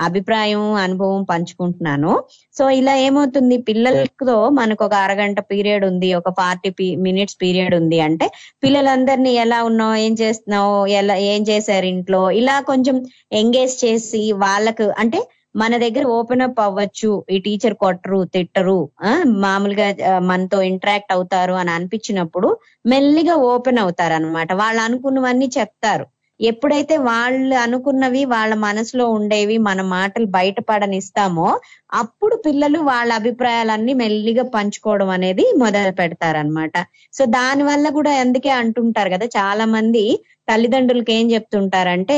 అభిప్రాయం 0.09 0.65
అనుభవం 0.85 1.23
పంచుకుంటున్నాను. 1.33 2.13
సో 2.59 2.71
ఇలా 2.71 2.95
ఏమవుతుంది? 2.95 3.57
పిల్లలతో 3.59 4.49
మనకు 4.49 4.85
ఒక 4.85 4.95
అరగంట 4.95 5.41
పీరియడ్ 5.41 5.85
ఉంది 5.85 6.15
ఒక 6.15 6.29
ఫార్టీ 6.29 6.97
మినిట్స్ 6.97 7.37
పీరియడ్ 7.43 7.75
ఉంది 7.75 8.01
అంటే 8.01 8.31
పిల్లలందరినీ 8.65 9.31
ఎలా 9.31 9.62
ఉన్నావు? 9.62 9.95
ఏం 9.95 10.17
చేస్తున్నావు? 10.21 10.87
ఎలా 10.87 11.17
ఏం 11.17 11.43
చేశారు 11.43 11.87
ఇంట్లో? 11.87 12.31
ఇలా 12.31 12.61
కొంచెం 12.61 12.97
ఎంగేజ్ 13.33 13.85
చేసి 13.85 14.33
వాళ్ళకు 14.33 14.93
అంటే 14.99 15.21
మన 15.57 15.77
దగ్గర 15.77 16.05
ఓపెన్ 16.05 16.41
అప్ 16.41 16.61
అవ్వచ్చు. 16.61 17.25
ఈ 17.31 17.38
టీచర్ 17.38 17.75
కొట్టరు 17.75 18.25
తిట్టరు. 18.25 18.91
ఆ, 19.03 19.23
మామూలుగా 19.27 20.19
మనతో 20.19 20.62
ఇంటరాక్ట్ 20.62 21.12
అవుతారు 21.12 21.53
అని 21.53 21.71
అనిపించినప్పుడు 21.71 22.59
మెల్లిగా 22.87 23.35
ఓపెన్ 23.35 23.79
అవుతారు 23.79 24.12
అనమాట 24.12 24.53
వాళ్ళు 24.53 24.83
అనుకున్నవన్నీ 24.83 25.51
చెప్తారు. 25.59 26.07
ఎప్పుడైతే 26.40 26.95
వాళ్ళు 27.05 27.57
అనుకున్నవి 27.57 28.23
వాళ్ళ 28.31 28.53
మనసులో 28.62 29.05
ఉండేవి 29.11 29.57
మన 29.66 29.81
మాటలు 29.90 30.27
బయటపడనిస్తామో 30.31 31.49
అప్పుడు 31.92 32.37
పిల్లలు 32.45 32.79
వాళ్ళ 32.88 33.11
అభిప్రాయాలన్నీ 33.12 33.92
మెల్లిగా 33.95 34.45
పంచుకోవడం 34.55 35.11
అనేది 35.11 35.45
మొదలు 35.59 35.92
పెడతారనమాట 35.92 36.77
సో 37.14 37.25
దాని 37.33 37.64
వల్ల 37.64 37.88
కూడా 37.90 38.14
అందుకే 38.23 38.53
అంటుంటారు 38.59 39.11
కదా 39.11 39.29
చాలా 39.37 39.66
మంది 39.75 40.05
తల్లిదండ్రులకి 40.49 41.12
ఏం 41.12 41.27
చెప్తుంటారంటే 41.31 42.16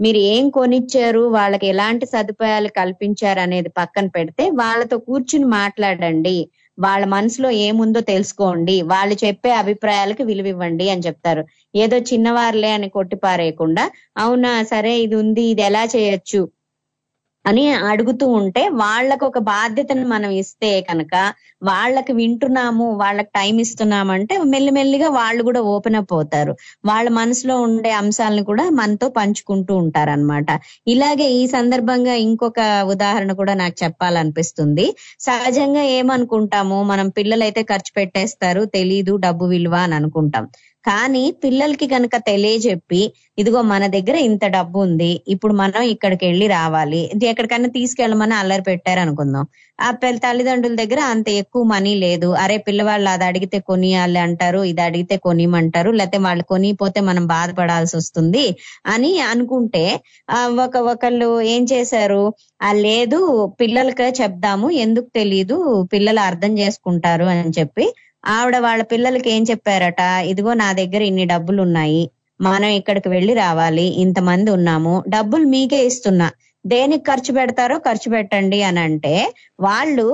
మీరు 0.00 0.20
ఏం 0.30 0.44
కొనిచ్చారు 0.50 1.22
వాళ్ళకి 1.30 1.66
ఎలాంటి 1.66 2.06
సదుపాయాలు 2.06 2.70
కల్పించారు 2.78 3.40
అనేది 3.40 3.70
పక్కన 3.76 4.06
పెడితే 4.14 4.44
వాళ్ళతో 4.56 4.96
కూర్చుని 5.06 5.48
మాట్లాడండి 5.54 6.38
వాళ్ళ 6.78 7.04
మనసులో 7.06 7.50
ఏముందో 7.50 8.00
తెలుసుకోండి. 8.10 8.82
వాళ్ళు 8.92 9.14
చెప్పే 9.24 9.50
అభిప్రాయాలకు 9.52 10.22
విలువివ్వండి 10.22 10.90
అని 10.90 11.02
చెప్తారు. 11.02 11.42
ఏదో 11.74 11.96
చిన్నవారులే 12.10 12.70
అని 12.70 12.88
కొట్టిపారేయకుండా 12.88 13.84
అవునా 14.16 14.62
సరే 14.72 14.92
ఇది 15.00 15.14
ఉంది 15.14 15.42
ఇది 15.52 15.62
ఎలా 15.62 15.84
చేయొచ్చు? 15.94 16.40
అని 17.46 17.64
అడుగుతూ 17.90 18.26
ఉంటే 18.38 18.62
వాళ్ళకు 18.80 19.24
ఒక 19.26 19.38
బాధ్యతను 19.48 20.06
మనం 20.06 20.30
ఇస్తే 20.40 20.70
కనుక 20.88 21.14
వాళ్ళకి 21.62 22.12
వింటున్నాము 22.12 22.86
వాళ్ళకి 22.96 23.30
టైం 23.34 23.54
ఇస్తున్నామంటే 23.64 24.34
మెల్లిమెల్లిగా 24.52 25.08
వాళ్ళు 25.18 25.42
కూడా 25.42 25.60
ఓపెన్ 25.74 25.96
అప్ 25.96 26.12
అవుతారు. 26.12 26.52
వాళ్ళ 26.84 27.08
మనసులో 27.18 27.56
ఉండే 27.66 27.90
అంశాలను 28.00 28.44
కూడా 28.44 28.64
మనతో 28.80 29.08
పంచుకుంటూ 29.18 29.74
ఉంటారన్నమాట. 29.76 30.48
ఇలాగే 30.86 31.28
ఈ 31.38 31.42
సందర్భంగా 31.56 32.14
ఇంకొక 32.26 32.60
ఉదాహరణ 32.94 33.32
కూడా 33.32 33.54
నాకు 33.54 33.76
చెప్పాలనిపిస్తుంది. 33.84 34.86
సహజంగా 35.20 35.84
ఏమనుకుంటాము? 35.98 36.78
మనం 36.84 37.08
పిల్లలైతే 37.18 37.62
ఖర్చు 37.72 37.92
పెట్టేస్తారు 37.96 38.64
తెలీదు 38.76 39.14
డబ్బు 39.26 39.44
విలువ 39.46 39.74
అని 39.86 39.94
అనుకుంటాం. 39.94 40.46
కానీ 40.86 41.22
పిల్లలకి 41.42 41.86
కనుక 41.92 42.16
తెలియజెప్పి 42.28 43.00
ఇదిగో 43.38 43.60
మన 43.70 43.84
దగ్గర 43.94 44.16
ఇంత 44.28 44.44
డబ్బు 44.54 44.78
ఉంది 44.86 45.08
ఇప్పుడు 45.34 45.54
మనం 45.60 45.82
ఇక్కడికి 45.94 46.24
వెళ్ళి 46.28 46.46
రావాలి 46.54 47.00
ఇది 47.14 47.26
ఎక్కడికైనా 47.30 47.70
తీసుకెళ్ళమని 47.76 48.34
అల్లరి 48.38 48.64
పెట్టారు 48.68 49.00
అనుకుందాం 49.04 49.46
ఆ 49.78 49.88
పిల్ల 49.96 50.18
తల్లిదండ్రుల 50.20 50.76
దగ్గర 50.80 51.00
అంత 51.12 51.28
ఎక్కువ 51.40 51.62
మనీ 51.72 51.92
లేదు. 52.04 52.28
అరే 52.42 52.56
పిల్లవాళ్ళు 52.66 53.08
అది 53.10 53.24
అడిగితే 53.28 53.58
కొనియాలి 53.68 54.18
అంటారు 54.26 54.60
ఇది 54.70 54.82
అడిగితే 54.86 55.16
కొనిమంటారు 55.26 55.90
లేకపోతే 55.92 56.18
వాళ్ళు 56.26 56.44
కొనిపోతే 56.50 57.00
మనం 57.08 57.24
బాధపడాల్సి 57.32 57.94
వస్తుంది 57.98 58.44
అని 58.88 59.10
అనుకుంటే 59.30 59.84
ఒక 60.64 60.76
ఒకళ్ళు 60.92 61.28
ఏం 61.54 61.62
చేశారు? 61.72 62.22
ఆ 62.62 62.70
లేదు 62.84 63.20
పిల్లలకే 63.60 64.08
చెప్దాము 64.20 64.66
ఎందుకు 64.84 65.08
తెలీదు 65.18 65.56
పిల్లలు 65.92 66.20
అర్థం 66.28 66.52
చేసుకుంటారు 66.60 67.26
అని 67.34 67.52
చెప్పి 67.58 67.86
ఆవిడ 68.26 68.56
వాళ్ళ 68.58 68.82
పిల్లలకి 68.82 69.30
ఏం 69.30 69.42
చెప్పారట? 69.42 70.00
ఇదిగో 70.24 70.54
నా 70.54 70.72
దగ్గర 70.72 71.02
ఇన్ని 71.02 71.24
డబ్బులు 71.24 71.62
ఉన్నాయి 71.62 72.02
మనం 72.40 72.68
ఇక్కడికి 72.68 73.08
వెళ్ళి 73.08 73.34
రావాలి. 73.34 73.86
ఇంతమంది 74.02 74.50
ఉన్నాము. 74.50 75.04
డబ్బులు 75.08 75.44
మీకే 75.44 75.86
ఇస్తున్నా. 75.86 76.28
దేనికి 76.64 77.04
ఖర్చు 77.04 77.32
పెడతారో 77.32 77.78
ఖర్చు 77.78 78.10
పెట్టండి 78.10 78.62
అని 78.62 78.80
అంటే 78.80 79.14
వాళ్ళు 79.60 80.06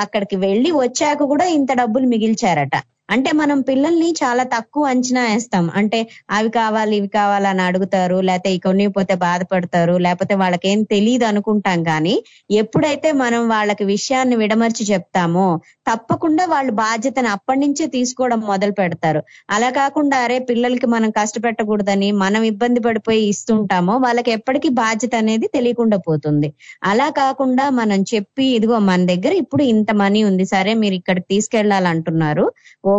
అక్కడికి 0.00 0.36
వెళ్ళి 0.36 0.70
వచ్చాక 0.72 1.22
కూడా 1.22 1.44
ఇంత 1.44 1.72
డబ్బులు 1.72 2.06
మిగిల్చారట. 2.06 2.76
అంటే 3.10 3.30
మనం 3.40 3.58
పిల్లల్ని 3.68 4.08
చాలా 4.20 4.44
తక్కువ 4.52 4.90
అంచనా 4.90 5.22
వేస్తాం. 5.28 5.64
అంటే 5.80 5.98
అవి 6.30 6.50
కావాలి 6.56 6.94
ఇవి 6.96 7.08
కావాలి 7.16 7.48
అని 7.52 7.62
అడుగుతారు 7.68 8.18
లేకపోతే 8.22 8.52
కొనిపోతే 8.66 9.14
బాధపడతారు 9.24 9.94
లేకపోతే 10.04 10.34
వాళ్ళకేం 10.42 10.80
తెలియదు 10.92 11.24
అనుకుంటాం 11.30 11.78
కానీ 11.84 12.14
ఎప్పుడైతే 12.60 13.08
మనం 13.22 13.42
వాళ్ళకి 13.50 13.84
విషయాన్ని 13.92 14.36
విడమర్చి 14.42 14.84
చెప్తామో 14.92 15.46
తప్పకుండా 15.86 16.44
వాళ్ళు 16.50 16.72
బాధ్యతను 16.80 17.28
అప్పటి 17.34 17.60
నుంచే 17.62 17.84
తీసుకోవడం 17.94 18.40
మొదలు 18.50 18.74
పెడతారు. 18.80 19.20
అలా 19.50 19.68
కాకుండా 19.78 20.16
అరే 20.24 20.36
పిల్లలకి 20.50 20.88
మనం 20.94 21.10
కష్టపెట్టకూడదని 21.16 22.08
మనం 22.22 22.42
ఇబ్బంది 22.50 22.80
పడిపోయి 22.80 23.22
ఇస్తుంటామో 23.32 23.94
వాళ్ళకి 24.04 24.30
ఎప్పటికీ 24.36 24.68
బాధ్యత 24.80 25.14
అనేది 25.22 25.46
తెలియకుండా 25.56 25.98
పోతుంది. 26.06 26.48
అలా 26.90 27.08
కాకుండా 27.20 27.64
మనం 27.80 28.00
చెప్పి 28.12 28.46
ఇదిగో 28.56 28.78
మన 28.90 29.00
దగ్గర 29.12 29.32
ఇప్పుడు 29.42 29.62
ఇంత 29.72 29.90
మనీ 30.02 30.20
ఉంది 30.30 30.46
సరే 30.52 30.74
మీరు 30.82 30.96
ఇక్కడికి 31.00 31.28
తీసుకెళ్ళాలంటున్నారు 31.32 32.44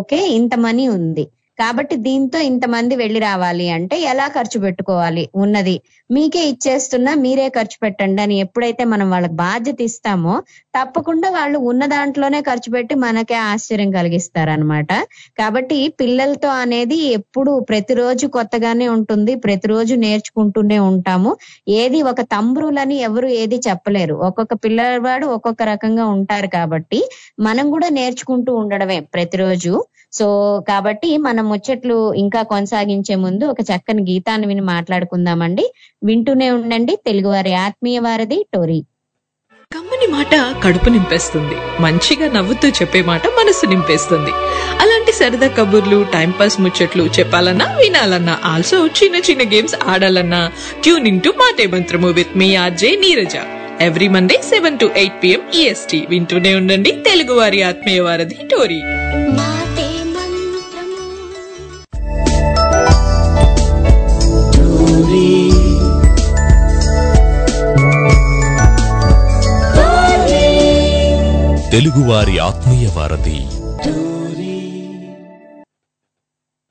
ఓకే 0.01 0.19
ఇంత 0.31 0.53
మనీ 0.61 0.85
ఉంది. 0.89 1.25
కాబట్టి 1.61 1.95
దీంతో 2.05 2.37
ఇంతమంది 2.49 2.93
వెళ్ళి 3.01 3.19
రావాలి 3.27 3.65
అంటే 3.75 3.95
ఎలా 4.11 4.27
ఖర్చు 4.35 4.57
పెట్టుకోవాలి 4.59 5.23
ఉన్నది? 5.35 5.75
మీకే 6.09 6.41
ఇచ్చేస్తున్నా 6.51 7.11
మీరే 7.23 7.47
ఖర్చు 7.49 7.77
పెట్టండి 7.83 8.21
అని 8.23 8.35
ఎప్పుడైతే 8.45 8.83
మనం 8.93 9.07
వాళ్ళకి 9.13 9.35
బాధ్యత 9.43 9.79
ఇస్తామో 9.89 10.33
తప్పకుండా 10.73 11.27
వాళ్ళు 11.37 11.57
ఉన్న 11.69 11.83
దాంట్లోనే 11.93 12.39
ఖర్చు 12.41 12.69
పెట్టి 12.71 12.95
మనకే 13.03 13.37
ఆశ్చర్యం 13.45 13.91
కలిగిస్తారనమాట 13.91 14.91
కాబట్టి 15.37 15.77
పిల్లలతో 16.01 16.49
అనేది 16.63 16.97
ఎప్పుడు 17.17 17.51
ప్రతిరోజు 17.69 18.27
కొత్తగానే 18.37 18.87
ఉంటుంది 18.95 19.35
ప్రతిరోజు 19.45 19.93
నేర్చుకుంటూనే 20.05 20.79
ఉంటాము. 20.89 21.31
ఏది 21.81 22.01
ఒక 22.11 22.21
తంబ్రులని 22.33 22.97
ఎవరు 23.07 23.29
ఏది 23.41 23.59
చెప్పలేరు. 23.67 24.15
ఒక్కొక్క 24.27 24.53
పిల్లవాడు 24.65 25.25
ఒక్కొక్క 25.35 25.61
రకంగా 25.73 26.05
ఉంటారు 26.15 26.49
కాబట్టి 26.57 27.01
మనం 27.39 27.65
కూడా 27.71 27.89
నేర్చుకుంటూ 27.99 28.53
ఉండడమే 28.55 28.99
ప్రతిరోజు. 29.13 29.73
సో 30.13 30.59
కాబట్టి 30.67 31.17
మనం 31.17 31.49
ముచ్చట్లు 31.49 32.13
ఇంకా 32.13 32.41
కొనసాగించే 32.41 33.15
ముందు 33.15 33.45
ఒక 33.45 33.57
చక్కని 33.61 34.01
గీతాన్ని 34.01 34.47
విని 34.47 34.61
మాట్లాడుకుందామండి. 34.61 35.73
వింటూనే 36.03 36.51
ఉండండి. 36.51 36.95
తెలుగువారి 36.95 37.53
ఆత్మీయ 37.53 37.99
వారధి 37.99 38.45
టోరీ. 38.53 38.83
కమ్మని 39.73 40.11
మాట 40.11 40.61
కడుపు 40.63 40.89
నింపేస్తుంది. 40.89 41.55
మంచిగా 41.81 42.31
నవ్వుతూ 42.33 42.67
చెప్పే 42.67 43.01
మాట 43.01 43.27
మనసు 43.27 43.65
నింపేస్తుంది. 43.65 44.31
అలాంటి 44.79 45.11
సరదా 45.11 45.47
కబుర్లు 45.47 46.05
టైంపాస్ 46.13 46.61
ముచ్చట్లు 46.61 47.03
చెప్పాలన్నా 47.03 47.65
వినాలన్నా 47.65 48.39
ఆల్సో 48.45 48.87
చిన్న 48.87 49.15
చిన్న 49.15 49.53
games 49.55 49.75
ఆడాలన్నా 49.83 50.51
tune 50.83 51.07
in 51.07 51.21
to 51.21 51.29
Maate 51.29 51.67
Mantramu 51.67 52.07
with 52.07 52.37
me 52.37 52.55
RJ 52.55 52.95
Neeraja. 52.95 53.35
Every 53.81 54.07
Monday 54.07 54.41
seven 54.43 54.79
to 54.79 54.89
eight 54.97 55.23
PM 55.23 55.41
EST 55.55 56.05
వింటూనే 56.09 56.55
ఉండండి. 56.55 56.91
తెలుగు 56.91 57.39
వారి 57.39 57.63
ఆత్మీయ 57.63 57.99
వారధి 57.99 58.35
టోరీ. 58.51 58.81
తెలుగువారి 71.71 72.39
ఆత్మీయ 72.39 72.87
వారధి. 72.97 73.37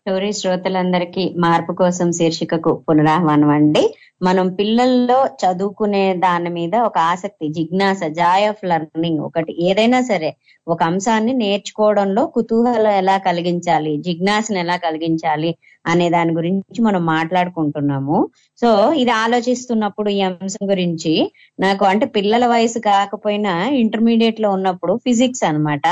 స్టోరీ 0.01 0.33
శ్రోతలందరికీ 0.33 1.35
మార్పు 1.39 1.73
కోసం 1.73 2.13
శీర్షికకు 2.13 2.85
పునరాహ్వానం 2.89 3.49
అండి. 3.49 3.95
మనం 4.23 4.55
పిల్లల్లో 4.55 5.29
చదువుకునే 5.43 6.15
దాని 6.15 6.51
మీద 6.51 6.75
ఒక 6.77 6.99
ఆసక్తి 6.99 7.49
జిజ్ఞాస 7.49 8.01
జాయ్ 8.11 8.45
ఆఫ్ 8.49 8.65
లెర్నింగ్ 8.65 9.19
ఒకటి. 9.19 9.53
ఏదైనా 9.69 10.01
సరే 10.01 10.31
ఒక 10.69 10.83
అంశాన్ని 10.83 11.33
నేర్చుకోవడంలో 11.33 12.27
కుతూహలం 12.27 12.93
ఎలా 12.93 13.19
కలిగించాలి 13.19 13.97
జిజ్ఞాసను 13.97 14.59
ఎలా 14.59 14.77
కలిగించాలి 14.77 15.51
అనే 15.87 16.11
దాని 16.11 16.33
గురించి 16.33 16.83
మనం 16.83 17.07
మాట్లాడుకుంటున్నాము. 17.07 18.19
సో 18.61 18.93
ఇది 18.93 19.11
ఆలోచిస్తున్నప్పుడు 19.11 20.11
ఈ 20.11 20.21
అంశం 20.21 20.71
గురించి 20.71 21.15
నాకు 21.61 21.85
అంటే 21.85 22.07
పిల్లల 22.07 22.47
వయసు 22.47 22.79
కాకపోయినా 22.79 23.55
ఇంటర్మీడియట్లో 23.69 24.51
ఉన్నప్పుడు 24.51 24.97
ఫిజిక్స్ 25.05 25.45
అన్నమాట. 25.45 25.87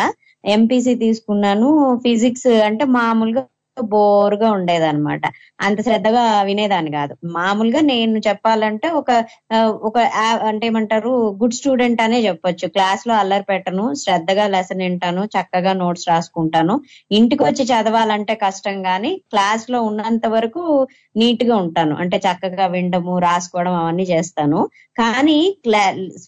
ఎంపీసీ 0.45 0.95
తీసుకున్నాను. 0.95 1.69
ఫిజిక్స్ 2.03 2.47
అంటే 2.47 2.85
మామూలుగా 2.85 3.43
బోర్గా 3.83 4.51
ఉండేదన్నమాట. 4.53 5.23
అంత 5.61 5.81
శ్రద్ధగా 5.83 6.43
వినేదాన్ని 6.43 6.93
కాదు. 6.93 7.15
మామూలుగా 7.25 7.81
నేను 7.81 8.19
చెప్పాలంటే 8.19 8.89
ఒక 8.91 9.11
ఒక 9.89 9.99
అంటే 10.49 10.67
ఏమంటారు 10.67 11.11
గుడ్ 11.43 11.55
స్టూడెంట్ 11.55 12.03
అనే 12.03 12.21
చెప్పొచ్చు. 12.27 12.69
క్లాస్లో 12.69 13.15
అల్లరి 13.15 13.43
పెట్టను 13.43 13.95
శ్రద్ధగా 13.95 14.47
లెసన్ 14.49 14.83
వింటాను 14.83 15.25
చక్కగా 15.25 15.73
నోట్స్ 15.73 16.09
రాసుకుంటాను. 16.09 16.81
ఇంటికి 17.13 17.43
వచ్చి 17.43 17.65
చదవాలంటే 17.65 18.35
కష్టం 18.35 18.83
కానీ 18.83 19.13
క్లాస్లో 19.31 19.83
ఉన్నంత 19.83 20.27
వరకు 20.27 20.63
నీట్గా 21.17 21.57
ఉంటాను. 21.57 21.97
అంటే 21.97 22.17
చక్కగా 22.27 22.67
వినడము 22.67 23.19
రాసుకోవడం 23.19 23.75
అవన్నీ 23.75 24.03
చేస్తాను. 24.03 24.61
కానీ 24.99 25.39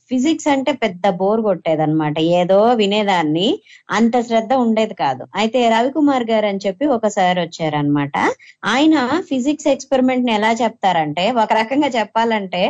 ఫిజిక్స్ 0.09 0.49
అంటే 0.49 0.73
పెద్ద 0.73 1.09
బోర్ 1.11 1.41
కొట్టేదన్నమాట. 1.41 2.19
ఏదో 2.41 2.63
వినేదాన్ని 2.75 3.49
అంత 3.91 4.21
శ్రద్ధ 4.21 4.53
ఉండేది 4.55 4.95
కాదు. 4.95 5.27
అయితే 5.37 5.69
రవికుమార్ 5.69 6.25
గారు 6.31 6.47
అని 6.47 6.61
చెప్పి 6.67 6.87
ఒకసారి 6.87 7.40
వచ్చారనమాట 7.41 8.17
ఆయన 8.65 8.95
ఫిజిక్స్ 9.29 9.69
ఎక్స్పెరిమెంట్ని 9.69 10.33
ఎలా 10.33 10.53
చెప్తారంటే 10.63 11.25
ఒక 11.43 11.51
రకంగా 11.53 11.89
చెప్పాలంటే 11.89 12.63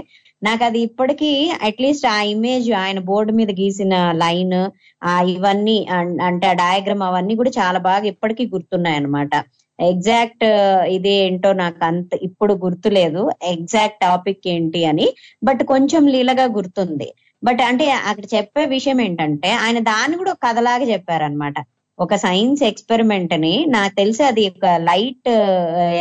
నాకు 0.42 0.64
అది 0.64 0.80
ఇప్పటికీ 0.80 1.30
అట్లీస్ట్ 1.62 2.06
ఆ 2.06 2.18
ఇమేజ్ 2.32 2.68
ఆయన 2.74 2.98
బోర్డు 3.08 3.32
మీద 3.32 3.50
గీసిన 3.60 3.94
లైన్ 4.16 4.58
ఆ 5.02 5.14
ఇవన్నీ 5.34 5.78
అంటే 6.28 6.46
ఆ 6.46 6.54
డయాగ్రామ్ 6.62 7.02
అవన్నీ 7.02 7.34
కూడా 7.36 7.50
చాలా 7.58 7.78
బాగా 7.88 8.06
ఇప్పటికీ 8.06 8.44
గుర్తున్నాయి 8.54 8.96
అనమాట 8.96 9.32
ఎగ్జాక్ట్ 9.78 10.44
ఇది 10.88 11.12
ఏంటో 11.18 11.52
నాకు 11.54 11.84
అంత 11.84 12.14
ఇప్పుడు 12.22 12.54
గుర్తులేదు. 12.64 13.22
ఎగ్జాక్ట్ 13.52 14.00
టాపిక్ 14.00 14.48
ఏంటి 14.48 14.84
అని. 14.84 15.06
బట్ 15.44 15.62
కొంచెం 15.64 16.02
లీలగా 16.06 16.46
గుర్తుంది. 16.56 17.08
బట్ 17.42 17.60
అంటే 17.60 17.84
అక్కడ 18.10 18.24
చెప్పే 18.34 18.64
విషయం 18.66 19.00
ఏంటంటే 19.00 19.50
ఆయన 19.62 19.78
దాన్ని 19.82 20.16
కూడా 20.18 20.30
ఒక 20.32 20.42
కథలాగా 20.46 20.84
చెప్పారనమాట 20.92 21.56
ఒక 22.00 22.14
సైన్స్ 22.16 22.62
ఎక్స్పెరిమెంట్ని 22.68 23.52
నాకు 23.74 23.94
తెలిసి 23.94 24.22
అది 24.28 24.42
ఒక 24.50 24.66
లైట్ 24.88 25.28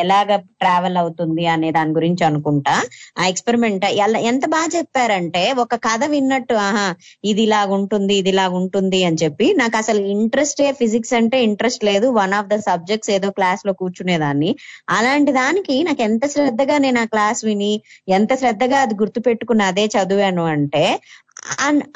ఎలాగ 0.03 0.29
ట్రావెల్ 0.61 0.97
అవుతుంది 1.01 1.45
అనే 1.53 1.69
దాని 1.77 1.91
గురించి 1.97 2.23
అనుకుంటా. 2.27 2.75
ఆ 3.19 3.25
ఎక్స్పెరిమెంట్ 3.31 3.85
ఎంత 4.31 4.45
బాగా 4.55 4.69
చెప్పారంటే 4.77 5.43
ఒక 5.63 5.75
కథ 5.87 6.03
విన్నట్టు 6.13 6.55
ఆహా 6.67 6.85
ఇది 7.31 7.43
ఇలాగుంటుంది 7.47 8.15
ఇది 8.21 8.31
ఇలాగుంటుంది 8.33 9.01
అని 9.03 9.19
చెప్పి 9.23 9.47
నాకు 9.61 9.77
అసలు 9.77 10.01
ఇంట్రెస్టే 10.15 10.67
ఫిజిక్స్ 10.81 11.13
అంటే 11.19 11.39
ఇంట్రెస్ట్ 11.49 11.83
లేదు. 11.89 12.07
వన్ 12.19 12.35
ఆఫ్ 12.39 12.49
ద 12.53 12.57
సబ్జెక్ట్స్ 12.69 13.11
ఏదో 13.17 13.29
క్లాస్లో 13.39 13.73
కూర్చునేదాన్ని. 13.81 14.51
అలాంటి 14.97 15.33
దానికి 15.41 15.77
నాకు 15.89 16.01
ఎంత 16.01 16.25
శ్రద్ధగా 16.35 16.77
నేను 16.85 17.01
ఆ 17.01 17.07
క్లాస్ 17.13 17.41
విని 17.45 17.73
ఎంత 18.17 18.31
శ్రద్ధగా 18.41 18.79
అది 18.85 18.95
గుర్తు 19.01 19.19
పెట్టుకుని 19.27 19.63
అదే 19.69 19.85
చదివాను 19.95 20.45
అంటే 20.55 20.85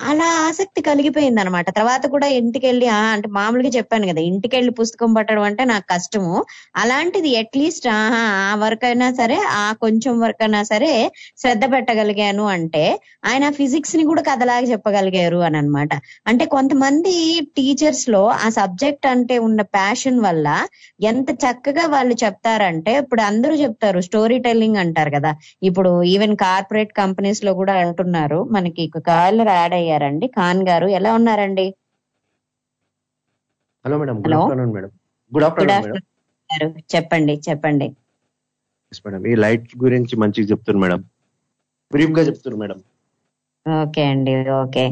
అలా 0.09 0.27
ఆసక్తి 0.43 0.81
కలిగిపోయింది 0.87 1.41
అనమాట 1.41 1.67
తర్వాత 1.77 2.03
కూడా 2.13 2.27
ఇంటికి 2.37 2.65
వెళ్ళి 2.67 2.87
ఆ 2.93 3.01
అంటే 3.13 3.27
మామూలుగా 3.35 3.71
చెప్పాను 3.75 4.05
కదా 4.09 4.21
ఇంటికి 4.29 4.53
వెళ్ళి 4.55 4.71
పుస్తకం 4.79 5.09
పట్టడం 5.17 5.43
అంటే 5.49 5.63
నాకు 5.71 5.85
కష్టము. 5.89 6.33
అలాంటిది 6.81 7.31
అట్లీస్ట్ 7.41 7.87
ఆహా 7.95 8.21
ఆ 8.43 8.53
వర్క్ 8.63 8.85
అయినా 8.85 9.07
సరే 9.19 9.37
ఆ 9.55 9.65
కొంచెం 9.83 10.13
వర్క్ 10.23 10.43
అయినా 10.43 10.61
సరే 10.71 10.91
శ్రద్ధ 11.41 11.63
పెట్టగలిగాను 11.73 12.45
అంటే 12.55 12.83
ఆయన 13.25 13.45
ఫిజిక్స్ని 13.57 14.03
కూడా 14.09 14.23
కథలాగా 14.29 14.67
చెప్పగలిగారు 14.73 15.39
అని 15.47 15.57
అనమాట 15.57 15.91
అంటే 16.27 16.45
కొంతమంది 16.53 17.15
టీచర్స్లో 17.57 18.23
ఆ 18.39 18.49
సబ్జెక్ట్ 18.57 19.07
అంటే 19.13 19.37
ఉన్న 19.47 19.61
ప్యాషన్ 19.75 20.19
వల్ల 20.21 20.47
ఎంత 21.05 21.29
చక్కగా 21.43 21.85
వాళ్ళు 21.93 22.15
చెప్తారంటే 22.23 22.93
ఇప్పుడు 23.03 23.23
అందరూ 23.29 23.55
చెప్తారు 23.63 23.99
స్టోరీ 24.07 24.37
టెల్లింగ్ 24.45 24.81
అంటారు 24.83 25.11
కదా. 25.15 25.31
ఇప్పుడు 25.69 25.91
ఈవెన్ 26.13 26.35
కార్పొరేట్ 26.41 26.91
కంపెనీస్లో 26.99 27.53
కూడా 27.59 27.73
అంటున్నారు 27.83 28.39
మనకి 28.53 28.81
కాలర్ 29.33 29.51
యాడ్ 29.53 29.75
అయ్యారండి. 29.77 30.25
ఖాన్ 30.35 30.61
గారు 30.69 30.87
ఎలా 30.97 31.11
ఉన్నారండి? 31.19 31.67
Hello 33.85 33.95
madam 34.01 34.17
good. 34.23 34.35
Afternoon 34.37 34.73
madam. 34.75 34.91
Good 35.31 35.45
afternoon 35.47 35.99
చెప్పండి 36.93 37.33
చెప్పండి. 37.47 37.87
మేడం 39.05 39.23
ఈ 39.31 39.35
లైట్ 39.43 39.67
గురించి 39.83 40.13
మంచిగా 40.23 40.49
చెప్తున్నారు 40.51 40.81
మేడం. 40.83 41.01
బ్రీఫ్గా 41.91 42.23
చెప్తున్నారు 42.29 42.61
మేడం. 42.63 42.79
ఓకే 43.65 44.03
అండి 44.11 44.33
ఓకే. 44.55 44.83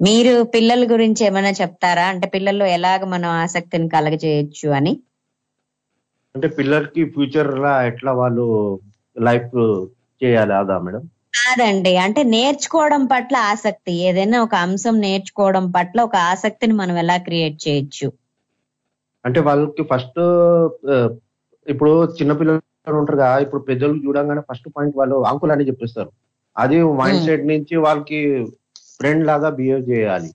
మీరు 0.00 0.32
పిల్లల 0.54 0.82
గురించి 0.92 1.22
ఏమైనా 1.26 1.52
చెప్తారా? 1.60 2.06
అంటే 2.12 2.28
పిల్లల్లో 2.34 2.68
ఎలాగ 2.76 3.04
మనం 3.14 3.30
ఆసక్తిని 3.42 3.88
కలగజేయొచ్చు 3.88 4.68
అని? 4.78 4.94
అంటే 6.34 6.48
పిల్లలకి 6.58 7.02
ఫ్యూచర్ 7.12 7.50
లా 7.58 7.72
ఎట్లా 7.86 8.12
వాళ్ళు 8.12 8.44
లైఫ్ 9.20 9.54
చేయాలి 10.20 10.54
అదా 10.54 10.76
మేడం? 10.78 11.04
కాదండి. 11.36 11.96
అంటే 11.96 12.22
నేర్చుకోవడం 12.26 13.04
పట్ల 13.04 13.36
ఆసక్తి. 13.46 13.92
ఏదైనా 14.02 14.42
ఒక 14.42 14.54
అంశం 14.56 15.00
నేర్చుకోవడం 15.00 15.70
పట్ల 15.70 16.00
ఒక 16.00 16.16
ఆసక్తిని 16.26 16.72
మనం 16.72 16.98
ఎలా 16.98 17.16
క్రియేట్ 17.18 17.68
చేయొచ్చు? 17.68 18.08
అంటే 19.24 19.40
వాళ్ళకి 19.40 19.82
ఫస్ట్ 19.82 20.20
ఇప్పుడు 21.66 21.92
చిన్నపిల్లలు 22.12 22.58
పిల్లలు 22.58 23.00
ఉంటారు 23.00 23.18
కదా 23.18 23.38
ఇప్పుడు 23.38 23.62
పెద్దలు 23.62 24.06
చూడంగానే 24.06 24.40
ఫస్ట్ 24.40 24.68
పాయింట్ 24.68 24.96
వాళ్ళు 24.96 25.26
అంకుల్ 25.26 25.52
అని 25.52 25.64
చెప్పిస్తారు. 25.64 26.10
అది 26.56 26.82
మైండ్ 26.92 27.24
సెట్ 27.24 27.46
నుంచి 27.46 27.76
వాళ్ళకి 27.76 28.20
ఫ్రెండ్ 28.98 29.26
లాగా 29.26 29.50
బిహేవ్ 29.50 29.90
చేయాలి. 29.90 30.30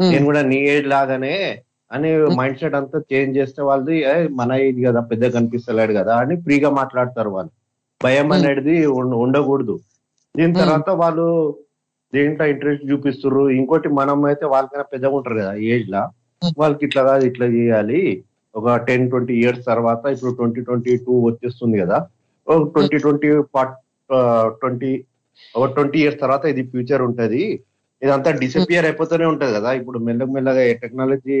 నేను 0.00 0.24
కూడా 0.24 0.42
నీ 0.42 0.56
ఏజ్ 0.68 0.86
లాగానే 0.86 1.34
అని 1.90 2.10
మైండ్ 2.36 2.58
సెట్ 2.58 2.74
అంతా 2.74 2.98
చేంజ్ 3.12 3.38
చేస్తే 3.38 3.62
వాళ్ళది 3.62 3.96
"ఏ, 4.02 4.28
మన 4.30 4.52
ఏజ్ 4.58 4.86
కదా 4.86 5.00
పెద్ద 5.00 5.32
కనిపిస్తలేడు 5.32 5.92
కదా 5.92 6.16
అని 6.16 6.40
ఫ్రీగా 6.40 6.70
మాట్లాడతారు 6.70 7.30
వాళ్ళు. 7.30 7.52
భయం 8.00 8.28
అనేది 8.32 8.86
ఉండ- 8.92 9.16
ఉండకూడదు. 9.16 9.74
దీని 10.38 10.54
తర్వాత 10.60 10.90
వాళ్ళు 11.02 11.26
దేంట్లో 12.12 12.44
ఇంట్రెస్ట్ 12.52 12.84
చూపిస్తారు 12.90 13.42
ఇంకోటి 13.58 13.88
మనం 14.00 14.18
అయితే 14.30 14.44
వాళ్ళకైనా 14.54 14.86
పెద్దగా 14.92 15.14
ఉంటారు 15.18 15.36
కదా 15.42 15.52
ఏజ్ 15.74 15.88
లా. 15.94 16.02
వాళ్ళకి 16.60 16.82
ఇట్లా 16.88 17.02
కాదు 17.08 17.24
ఇట్లా 17.30 17.46
చేయాలి. 17.56 18.00
ఒక 18.54 18.74
టెన్ 18.88 19.04
ట్వంటీ 19.10 19.34
ఇయర్స్ 19.42 19.62
తర్వాత 19.70 20.02
ఇప్పుడు 20.14 20.32
ట్వంటీ 20.38 20.60
ట్వంటీ 20.68 20.92
టూ 21.06 21.14
వచ్చేస్తుంది 21.28 21.76
కదా. 21.82 21.98
ఒక 22.46 22.62
ట్వంటీ 22.74 22.98
ట్వంటీ 23.04 23.28
ట్వంటీ 24.62 24.90
ఒక 25.58 25.66
ట్వంటీ 25.76 25.98
ఇయర్స్ 26.02 26.20
తర్వాత 26.24 26.44
ఇది 26.52 26.62
ఫ్యూచర్ 26.72 27.02
ఉంటది. 27.08 27.42
ఇదంతా 28.02 28.30
డిసపియర్ 28.42 28.86
అయిపోతూనే 28.88 29.26
ఉంటది 29.32 29.52
కదా. 29.58 29.70
ఇప్పుడు 29.80 29.98
మెల్లగా 30.06 30.32
మెల్లగా 30.36 30.62
టెక్నాలజీ 30.82 31.38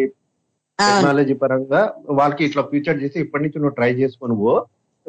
టెక్నాలజీ 0.78 1.34
పరంగా 1.42 1.80
వాళ్ళకి 2.18 2.42
ఇట్లా 2.48 2.62
ఫ్యూచర్ 2.70 3.00
చేసి 3.02 3.18
ఇప్పటి 3.24 3.42
నుంచి 3.44 3.58
నువ్వు 3.62 3.74
ట్రై 3.78 3.90
చేసుకొని 4.02 4.34
పో. 4.42 4.52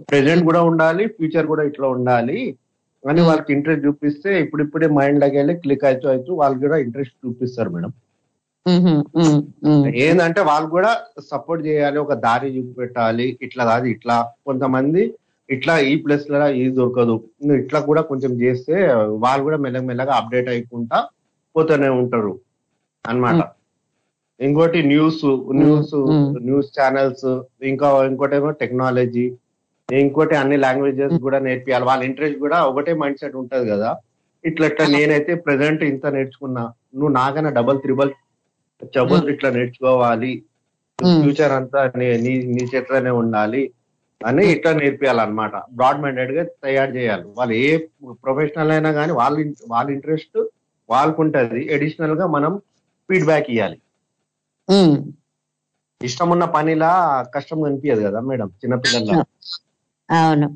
ప్రెసెంట్ 0.10 0.44
కూడా 0.50 0.62
ఉండాలి 0.70 1.04
ఫ్యూచర్ 1.18 1.48
కూడా 1.52 1.64
ఇట్లా 1.70 1.88
ఉండాలి. 1.96 2.40
అని 3.04 3.22
వాళ్ళకి 3.28 3.50
ఇంట్రెస్ట్ 3.56 3.86
చూపిస్తే 3.86 4.30
ఇప్పుడిప్పుడే 4.44 4.88
మైండ్ 4.98 5.20
లాగా 5.24 5.38
వెళ్ళి 5.40 5.54
క్లిక్ 5.64 5.86
అవుతూ 5.90 6.08
అవుతూ 6.14 6.32
వాళ్ళు 6.42 6.58
కూడా 6.66 6.78
ఇంట్రెస్ట్ 6.86 7.16
చూపిస్తారు 7.26 7.70
మేడం. 7.76 7.92
ఏంటంటే 10.04 10.42
వాళ్ళు 10.50 10.68
కూడా 10.76 10.92
సపోర్ట్ 11.32 11.62
చేయాలి 11.70 11.98
ఒక 12.06 12.16
దారి 12.26 12.50
చూపెట్టాలి 12.58 13.26
ఇట్లా 13.46 13.64
కాదు 13.72 13.88
ఇట్లా. 13.96 14.18
కొంతమంది 14.48 15.04
ఇట్లా 15.50 15.74
ఈ 15.92 15.94
ప్లేస్లో 16.04 16.48
ఇది 16.60 16.72
దొరకదు. 16.80 17.16
ఇట్లా 17.64 17.80
కూడా 17.90 18.02
కొంచెం 18.12 18.34
చేస్తే 18.44 18.76
వాళ్ళు 19.24 19.42
కూడా 19.48 19.58
మెల్లగా 19.66 19.88
మెల్లగా 19.90 20.14
అప్డేట్ 20.20 20.52
అయ్యకుండా 20.54 21.00
పోతూనే 21.56 21.90
ఉంటారు 22.02 22.34
అన్నమాట. 23.06 23.42
ఇంకోటి 24.40 24.80
న్యూస్ 24.92 25.24
న్యూస్ 25.60 25.96
న్యూస్ 26.48 26.70
ఛానల్స్ 26.78 27.28
ఇంకా 27.72 27.88
ఇంకోటి 28.10 28.36
ఏమో 28.40 28.52
టెక్నాలజీ 28.62 29.26
ఇంకోటి 30.00 30.36
అన్ని 30.36 30.58
లాంగ్వేజెస్ 30.58 31.22
కూడా 31.22 31.40
నేర్పియాలి. 31.40 31.86
వాళ్ళ 31.86 32.04
ఇంట్రెస్ట్ 32.04 32.40
కూడా 32.40 32.64
ఒకటే 32.64 32.94
మైండ్ 32.94 33.18
సెట్ 33.18 33.36
ఉంటది 33.36 33.70
కదా. 33.70 33.96
ఇట్లా 34.46 34.68
ఇట్లా 34.68 34.88
నేనైతే 34.88 35.36
ప్రెసెంట్ 35.36 35.84
ఇంత 35.84 36.06
నేర్చుకున్నా. 36.06 36.62
నువ్వు 36.96 37.08
నాకన్నా 37.08 37.50
డబల్ 37.50 37.82
త్రిబల్ 37.82 38.12
చబుల్ 38.98 39.30
ఇట్లా 39.30 39.50
నేర్చుకోవాలి. 39.50 40.44
ఫ్యూచర్ 41.22 41.52
అంతా 41.52 41.92
నీ- 41.96 42.22
నీ 42.24 42.70
చేతిలోనే 42.76 43.10
ఉండాలి 43.10 43.72
అని 44.26 44.46
ఇట్లా 44.52 44.74
నేర్పియాలన్నమాట. 44.74 45.52
బ్రాడ్ 45.72 46.02
మైండెడ్గా 46.02 46.44
తయారు 46.44 46.92
చేయాలి. 46.92 47.24
వాళ్ళు 47.38 47.54
ఏ 47.54 47.78
ప్రొఫెషనల్ 48.24 48.72
అయినా 48.72 48.92
కానీ 48.92 49.12
వాళ్ళ 49.12 49.54
వాళ్ళ 49.70 49.92
ఇంట్రెస్ట్ 49.92 50.48
వాళ్ళకు 50.90 51.22
ఉంటది 51.22 51.74
అడిషనల్గా 51.74 52.28
మనం 52.28 52.58
ఫీడ్బ్యాక్ 53.10 53.50
ఇవ్వాలి 53.50 53.80
ఇష్టం 56.02 56.30
ఉన్న 56.30 56.46
పనిలా 56.46 56.92
కష్టం 57.36 57.62
కనిపించదు 57.62 58.02
కదా 58.02 58.20
మేడం 58.20 58.48
చిన్నపిల్లల 58.48 59.24
అవును. 60.12 60.48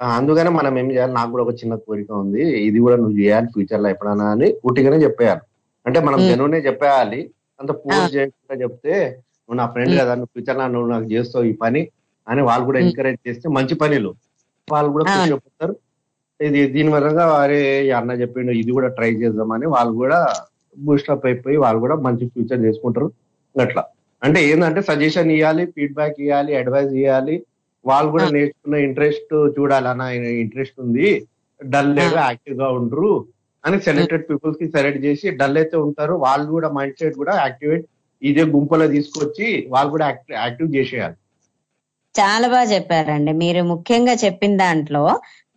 అందుకనే 0.00 0.50
మనం 0.50 0.78
ఏం 0.78 0.88
చేయాలి? 0.90 1.12
నాకు 1.12 1.30
కూడా 1.30 1.42
ఒక 1.42 1.54
చిన్న 1.60 1.74
కోరిక 1.86 2.10
ఉంది. 2.22 2.42
ఇది 2.66 2.78
కూడా 2.78 2.96
నువ్వు 2.96 3.16
చేయాలి 3.20 3.48
ఫ్యూచర్లో 3.54 3.88
ఎప్పుడైనా 3.88 4.26
అని 4.30 4.48
ఉట్టిగానే 4.64 4.98
చెప్పేయాలి. 5.02 5.42
అంటే 5.86 5.98
మనం 6.00 6.18
మ్. 6.20 6.28
జనునే 6.30 6.58
చెప్పేయాలి. 6.58 7.20
అంత 7.60 7.72
ఫోర్స్ 7.80 8.12
చేయకుండా 8.14 8.56
చెప్తే 8.62 8.94
నువ్వు 9.40 9.58
నా 9.58 9.66
ఫ్రెండ్ 9.66 9.94
కదా 10.00 10.12
నువ్వు 10.14 10.32
ఫ్యూచర్లో 10.34 10.66
నువ్వు 10.68 10.88
నాకు 10.88 11.06
చేస్తావు 11.12 11.44
ఈ 11.44 11.54
పని 11.62 11.82
అని 12.26 12.42
వాళ్ళు 12.42 12.64
కూడా 12.64 12.78
ఎంకరేజ్ 12.78 13.20
చేస్తే 13.28 13.46
మంచి 13.48 13.74
పనులు. 13.74 14.10
వాళ్ళు 14.68 14.90
కూడా 14.92 15.04
అయిపోతారు. 15.16 15.74
ఇది 16.40 16.60
దీని 16.66 16.90
వల్ల 16.94 17.20
అరే 17.42 17.60
ఈ 17.86 17.90
అన్న 17.90 18.12
చెప్పిండు 18.12 18.52
ఇది 18.52 18.70
కూడా 18.70 18.88
ట్రై 18.88 19.10
చేద్దామని 19.22 19.66
వాళ్ళు 19.66 19.94
కూడా 19.94 20.18
బూస్టప్ 20.76 21.24
అయిపోయి 21.26 21.56
వాళ్ళు 21.56 21.80
కూడా 21.80 21.94
మంచి 22.06 22.24
ఫ్యూచర్ 22.26 22.60
చేసుకుంటారు. 22.60 23.08
అట్లా. 23.56 23.82
అంటే 24.22 24.38
ఏంటంటే 24.48 24.80
సజెషన్ 24.82 25.30
ఇవ్వాలి 25.30 25.64
ఫీడ్బ్యాక్ 25.74 26.18
ఇవ్వాలి 26.20 26.52
అడ్వైస్ 26.56 26.92
ఇవ్వాలి 27.00 27.36
వాళ్ళు 27.84 28.08
కూడా 28.14 28.26
నేర్చుకున్న 28.36 28.78
ఇంట్రెస్ట్ 28.86 29.34
చూడాలి 29.56 29.88
అన్న 29.92 30.04
ఇంట్రెస్ట్ 30.42 30.78
ఉంది. 30.84 31.08
డల్ 31.60 31.92
లేదా 31.98 32.20
యాక్టివ్గా 32.28 32.68
ఉండరు 32.78 33.10
అని 33.64 33.78
సెలెక్టెడ్ 33.86 34.26
పీపుల్స్కి 34.28 34.66
సెలెక్ట్ 34.74 35.04
చేసి 35.06 35.28
డల్ 35.40 35.56
అయితే 35.60 35.76
ఉంటారు. 35.86 36.14
వాళ్ళు 36.26 36.48
కూడా 36.56 36.68
మైండ్ 36.76 36.98
సెట్ 37.00 37.16
కూడా 37.22 37.34
యాక్టివేట్ 37.44 37.86
ఇదే 38.22 38.44
గుంపులో 38.54 38.86
తీసుకొచ్చి 38.94 39.48
వాళ్ళు 39.74 39.90
కూడా 39.94 40.06
యాక్టివ్ 40.44 40.70
చేసేయాలి. 40.76 41.16
చాలా 42.14 42.46
బాగా 42.52 42.68
చెప్పారండి. 42.72 43.32
మీరు 43.42 43.60
ముఖ్యంగా 43.72 44.14
చెప్పిన 44.24 44.52
దాంట్లో 44.62 45.02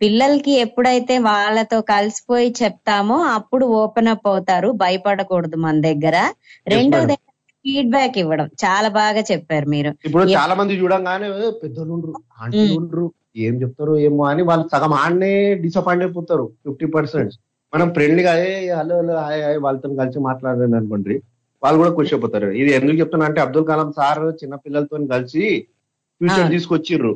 పిల్లలకి 0.00 0.52
ఎప్పుడైతే 0.64 1.14
వాళ్ళతో 1.28 1.78
కలిసిపోయి 1.92 2.48
చెప్తామో 2.60 3.16
అప్పుడు 3.36 3.64
ఓపెన్ 3.80 4.10
అప్ 4.14 4.26
అవుతారు 4.32 4.68
భయపడకూడదు 4.82 5.58
మన 5.66 5.76
దగ్గర. 5.88 6.16
రెండోది 6.74 7.16
ఫీడ్బ్యాక్ 7.64 8.16
ఇవ్వడం. 8.18 8.46
చాలా 8.62 8.88
బాగా 8.96 9.20
చెప్పారు 9.30 9.66
మీరు. 9.68 9.90
ఇప్పుడు 10.06 10.24
చాలా 10.34 10.54
మంది 10.60 10.78
చూడంగానే 10.80 11.26
"ఏ, 11.38 11.50
పెద్దోళ్ళు 11.60 11.92
ఉండరు 11.96 12.14
ఆంటీలు 12.40 12.76
ఉండరు 12.78 13.04
ఏం 13.44 13.54
చెప్తారు 13.62 13.92
ఏమో 14.06 14.22
అని 14.30 14.42
వాళ్ళు 14.48 14.64
సగం 14.72 14.92
ఆడనే 14.98 15.30
డిసప్పాయింట్ 15.62 16.04
అయిపోతారు 16.04 16.46
ఫిఫ్టీ 16.64 16.86
పర్సెంట్ 16.96 17.34
మనం 17.72 17.88
ఫ్రెండ్లీగా 17.94 18.32
ఏ 18.42 18.48
హలో 18.72 18.96
హలో 18.98 19.14
హాయ్ 19.20 19.42
హాయ్ 19.44 19.58
వాళ్ళతో 19.64 19.88
కలిసి 20.00 20.18
మాట్లాడాను 20.26 20.76
అనుకోండి 20.76 21.14
వాళ్ళు 21.62 21.78
కూడా 21.80 21.92
ఖుషి 21.96 22.12
అయిపోతారు. 22.14 22.48
ఇది 22.60 22.70
ఎందుకు 22.78 22.96
చెప్తున్నా 23.00 23.24
అంటే 23.28 23.40
అబ్దుల్ 23.40 23.66
కలాం 23.68 23.90
సార్ 23.98 24.22
చిన్న 24.40 24.54
పిల్లలతో 24.64 24.96
కలిసి 25.12 25.44
ఫ్యూచర్ 26.20 26.46
ఆ. 26.46 26.52
తీసుకొచ్చిర్రు. 26.54 27.12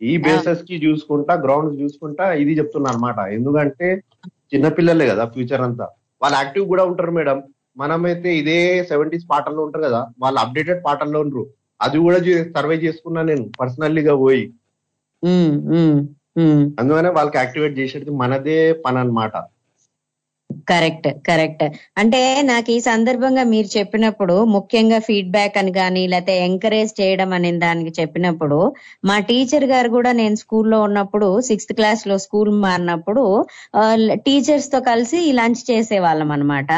ఈ 0.00 0.12
బేసెస్కి 0.24 0.76
చూసుకుంటా 0.82 1.34
గ్రౌండ్ 1.44 1.70
చూసుకుంటా 1.80 2.24
ఇది 2.42 2.52
చెప్తున్నా 2.58 2.88
అనమాట 2.92 3.18
ఎందుకంటే 3.36 3.88
చిన్న 4.50 4.66
పిల్లలే 4.76 5.06
కదా 5.10 5.24
ఫ్యూచర్ 5.32 5.62
అంతా. 5.66 5.86
వాళ్ళు 6.20 6.36
యాక్టివ్ 6.38 6.66
కూడా 6.68 6.84
ఉంటారు 6.90 7.12
మేడం. 7.12 7.38
మనమైతే 7.76 8.30
ఇదే 8.36 8.58
సెవెంటీస్ 8.88 9.26
పాటల్లో 9.30 9.62
ఉంటారు 9.62 9.84
కదా 9.84 10.00
వాళ్ళు 10.22 10.38
అప్డేటెడ్ 10.40 10.80
పాటల్లో 10.86 11.18
ఉండరు. 11.20 11.44
అది 11.80 11.98
కూడా 11.98 12.18
సర్వే 12.56 12.76
చేసుకున్నా 12.76 13.22
నేను 13.22 13.44
పర్సనల్లీగా 13.60 14.14
పోయి. 14.16 14.44
అందుకనే 16.80 17.10
వాళ్ళకి 17.16 17.38
యాక్టివేట్ 17.38 17.78
చేసేది 17.78 18.10
మనదే 18.22 18.58
పని 18.84 18.98
అన్నమాట 18.98 19.36
కరెక్ట్ 20.68 21.08
కరెక్ట్. 21.26 21.64
అంటే 21.98 22.20
నాకు 22.42 22.70
ఈ 22.70 22.80
సందర్భంగా 22.80 23.42
మీరు 23.44 23.68
చెప్పినప్పుడు 23.78 24.44
ముఖ్యంగా 24.54 24.98
ఫీడ్బ్యాక్ 24.98 25.56
అని 25.58 25.72
కానీ 25.72 26.06
లేకపోతే 26.06 26.44
ఎంకరేజ్ 26.44 26.92
చేయడం 27.00 27.32
అనే 27.32 27.52
దానికి 27.58 27.92
చెప్పినప్పుడు 28.00 28.58
మా 29.04 29.18
టీచర్ 29.28 29.64
గారు 29.64 29.88
కూడా 29.88 30.12
నేను 30.12 30.36
స్కూల్లో 30.36 30.78
ఉన్నప్పుడు 30.82 31.28
సిక్స్త్ 31.40 31.74
క్లాస్లో 31.74 32.18
స్కూల్ 32.18 32.52
మారినప్పుడు 32.60 33.24
టీచర్స్తో 34.26 34.80
కలిసి 34.90 35.32
లంచ్ 35.32 35.62
చేసేవాళ్ళం 35.70 36.30
అన్నమాట. 36.30 36.70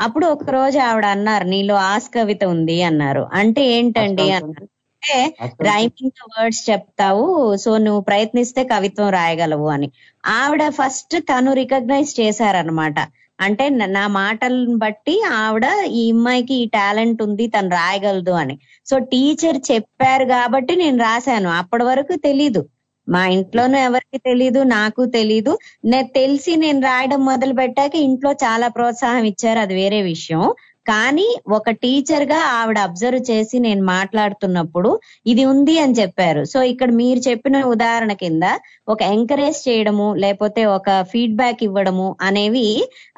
అప్పుడు 0.00 0.26
ఒక 0.26 0.50
రోజు 0.50 0.78
ఆవిడ 0.80 1.06
అన్నారు 1.16 1.44
నీలో 1.46 1.74
ఆస్ 1.88 2.08
కవిత 2.14 2.44
ఉంది 2.54 2.82
అన్నారు. 2.82 3.24
అంటే 3.32 3.62
ఏంటండి 3.70 4.28
అన్నారు. 4.30 4.68
అంటే 5.02 5.16
రైమింగ్ 5.62 6.20
వర్డ్స్ 6.34 6.70
చెప్తావు 6.70 7.24
సో 7.56 7.78
నువ్వు 7.78 8.00
ప్రయత్నిస్తే 8.00 8.64
కవిత్వం 8.64 9.08
రాయగలవు 9.10 9.66
అని. 9.68 9.88
ఆవిడ 10.34 10.68
ఫస్ట్ 10.72 11.16
తను 11.30 11.52
రికగ్నైజ్ 11.52 12.12
చేశారనమాట 12.20 12.98
అంటే 13.40 13.68
నా 13.68 14.06
మాటలను 14.06 14.76
బట్టి 14.76 15.22
ఆవిడ 15.32 15.66
ఈ 15.86 16.12
అమ్మాయికి 16.12 16.54
ఈ 16.54 16.64
టాలెంట్ 16.66 17.22
ఉంది 17.22 17.46
తను 17.46 17.68
రాయగలదు 17.68 18.30
అని. 18.30 18.58
సో 18.86 18.98
టీచర్ 18.98 19.72
చెప్పారు 19.72 20.24
కాబట్టి 20.24 20.76
నేను 20.76 20.98
రాశాను. 20.98 21.48
అప్పటి 21.50 21.84
వరకు 21.84 22.16
తెలీదు. 22.16 22.68
మా 23.08 23.26
ఇంట్లోనూ 23.26 23.78
ఎవరికి 23.78 24.18
తెలీదు 24.18 24.62
నాకు 24.62 25.04
తెలీదు. 25.04 25.58
నేను 25.84 26.08
తెలిసి 26.14 26.56
నేను 26.56 26.80
రాయడం 26.80 27.24
మొదలు 27.24 27.52
పెట్టాక 27.52 27.94
ఇంట్లో 27.96 28.32
చాలా 28.32 28.68
ప్రోత్సాహం 28.68 29.24
ఇచ్చారు. 29.24 29.58
అది 29.58 29.74
వేరే 29.74 30.02
విషయం. 30.02 30.54
కానీ 30.86 31.26
ఒక 31.56 31.70
టీచర్గా 31.82 32.38
ఆవిడ 32.56 32.78
అబ్జర్వ్ 32.78 33.22
చేసి 33.30 33.56
నేను 33.58 33.82
మాట్లాడుతున్నప్పుడు 33.86 34.90
ఇది 35.26 35.44
ఉంది 35.44 35.74
అని 35.78 35.94
చెప్పారు. 35.94 36.42
సో 36.44 36.58
ఇక్కడ 36.72 36.90
మీరు 36.92 37.20
చెప్పిన 37.28 37.62
ఉదాహరణ 37.74 38.12
కింద 38.22 38.44
ఒక 38.88 39.00
ఎంకరేజ్ 39.14 39.60
చేయడము 39.68 40.08
లేకపోతే 40.24 40.64
ఒక 40.76 40.88
ఫీడ్బ్యాక్ 41.12 41.62
ఇవ్వడము 41.68 42.08
అనేవి 42.20 42.66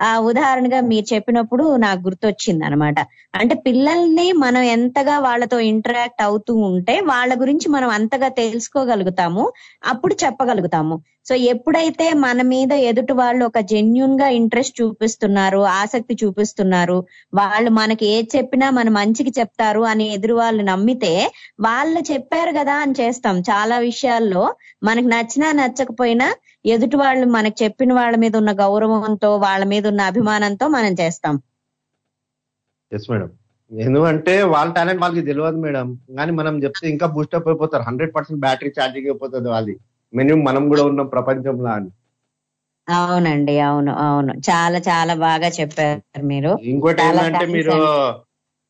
ఆ 0.01 0.13
ఉదాహరణగా 0.31 0.81
మీరు 0.91 1.07
చెప్పినప్పుడు 1.15 1.67
నాకు 1.77 2.01
గుర్తొచ్చింది 2.09 2.65
అనమాట 2.65 2.99
అంటే 3.35 3.55
పిల్లల్ని 3.67 4.33
మనం 4.45 4.63
ఎంతగా 4.77 5.17
వాళ్ళతో 5.19 5.59
ఇంటరాక్ట్ 5.73 6.23
అవుతూ 6.23 6.55
ఉంటే 6.69 6.95
వాళ్ళ 7.13 7.33
గురించి 7.43 7.69
మనం 7.69 7.91
అంతగా 7.99 8.29
తెలుసుకోగలుగుతాము 8.41 9.45
అప్పుడు 9.93 10.15
చెప్పగలుగుతాము. 10.25 10.97
సో 11.27 11.35
ఎప్పుడైతే 11.53 12.07
మన 12.25 12.39
మీద 12.51 12.73
ఎదుటి 12.89 13.15
వాళ్ళు 13.21 13.43
ఒక 13.45 13.59
జెన్యున్గా 13.73 14.27
ఇంట్రెస్ట్ 14.39 14.77
చూపిస్తున్నారు 14.81 15.61
ఆసక్తి 15.81 16.15
చూపిస్తున్నారు 16.23 16.99
వాళ్ళు 17.35 17.71
మనకి 17.79 18.05
ఏది 18.07 18.29
చెప్పినా 18.37 18.67
మన 18.71 18.89
మంచికి 18.99 19.33
చెప్తారు 19.39 19.83
అని 19.93 20.07
ఎదురు 20.17 20.35
వాళ్ళు 20.35 20.63
నమ్మితే 20.63 21.13
వాళ్ళు 21.61 22.03
చెప్పారు 22.13 22.53
కదా 22.59 22.77
అని 22.85 22.95
చేస్తాం. 23.01 23.39
చాలా 23.51 23.79
విషయాల్లో 23.89 24.45
మనకు 24.89 25.09
నచ్చినా 25.15 25.49
నచ్చకపోయినా 25.63 26.29
ఎదుటి 26.75 26.97
వాళ్ళు 26.97 27.27
మనకు 27.37 27.57
చెప్పిన 27.65 27.91
వాళ్ళ 27.93 28.15
మీద 28.25 28.35
ఉన్న 28.43 28.53
గౌరవంతో 28.63 29.33
వాళ్ళ 29.47 29.65
మీద 29.73 29.87
ఉన్న 29.93 30.03
అభిమానంతో 30.13 30.69
మనం 30.77 30.95
చేస్తాం. 31.03 31.35
ఎస్ 32.93 33.11
మేడం 33.11 33.31
ఎందుకంటే 33.71 34.35
వాళ్ళ 34.55 34.69
టాలెంట్ 34.73 35.03
వాళ్ళకి 35.03 35.23
తెలియదు 35.31 35.61
మేడం 35.67 35.87
కానీ 36.19 36.33
మనం 36.41 36.55
చెప్తే 36.65 36.87
ఇంకా 36.95 37.07
బూస్టప్ 37.15 37.49
అయిపోతారు. 37.49 37.85
హండ్రెడ్ 37.89 38.13
పర్సెంట్ 38.17 38.41
బ్యాటరీ 38.47 38.71
ఛార్జింగ్ 38.79 39.09
అయిపోతుంది 39.11 39.49
వాళ్ళది. 39.49 39.77
మినిమం 40.17 40.43
మనం 40.45 40.65
కూడా 40.71 40.85
ఉన్నాం 40.89 41.09
ప్రపంచంలో 41.15 41.71
అని. 41.75 41.91
అవునండి 42.89 43.55
అవును 43.63 43.93
అవును. 44.05 44.33
చాలా 44.49 44.79
చాలా 44.89 45.15
బాగా 45.25 45.49
చెప్పారు 45.59 46.01
మీరు. 46.27 46.53
ఇంకోటి 46.71 47.03
ఏంటంటే 47.07 47.47
మీరు. 47.55 47.77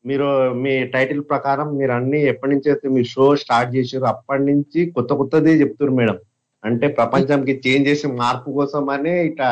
మీరు 0.05 0.27
మీ 0.55 0.73
టైటిల్ 0.93 1.21
ప్రకారం 1.29 1.67
మీరు 1.77 1.91
అన్ని 1.91 2.19
ఎప్పటి 2.31 2.51
నుంచి 2.53 2.67
అయితే 2.71 2.87
మీ 2.89 3.01
షో 3.05 3.25
స్టార్ట్ 3.41 3.71
చేసారు 3.75 4.05
అప్పటి 4.11 4.43
నుంచి 4.49 4.79
కొత్త 4.95 5.11
కొత్తది 5.13 5.53
చెప్తున్నారు 5.61 5.97
మేడం. 5.99 6.17
అంటే 6.63 6.85
ప్రపంచంకి 6.97 7.53
చేంజ్ 7.65 7.89
చేసి 7.89 8.07
మార్పు 8.19 8.49
కోసం 8.57 8.85
అని 8.89 9.13
ఇట్లా 9.29 9.49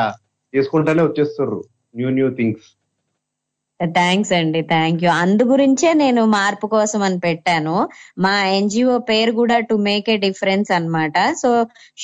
చేసుకుంటానే 0.54 1.02
వచ్చేస్తుర్రు 1.02 1.60
న్యూ 1.94 2.10
న్యూ 2.10 2.28
థింగ్స్. 2.38 2.68
థ్యాంక్స్ 3.80 4.30
అండి. 4.36 4.60
థ్యాంక్ 4.70 5.02
యూ 5.04 5.08
అందు 5.22 5.44
గురించే 5.50 5.88
నేను 6.02 6.22
మార్పు 6.34 6.66
కోసం 6.74 7.00
అని 7.08 7.18
పెట్టాను. 7.24 7.74
మా 8.24 8.32
ఎన్జిఓ 8.58 8.94
పేరు 9.10 9.32
కూడా 9.40 9.56
టు 9.68 9.74
మేక్ 9.86 10.08
ఏ 10.14 10.16
డిఫరెన్స్ 10.24 10.70
అన్నమాట. 10.76 11.12
సో 11.42 11.50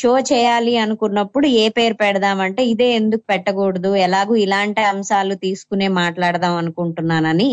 షో 0.00 0.12
చేయాలి 0.30 0.74
అనుకున్నప్పుడు 0.84 1.46
ఏ 1.62 1.64
పేరు 1.78 1.96
పెడదామంటే 2.02 2.64
ఇదే 2.72 2.88
ఎందుకు 3.00 3.24
పెట్టకూడదు 3.32 3.92
ఎలాగూ 4.06 4.36
ఇలాంటి 4.44 4.84
అంశాలు 4.92 5.36
తీసుకునే 5.46 5.88
మాట్లాడదాం 6.02 6.56
అనుకుంటున్నానని 6.62 7.50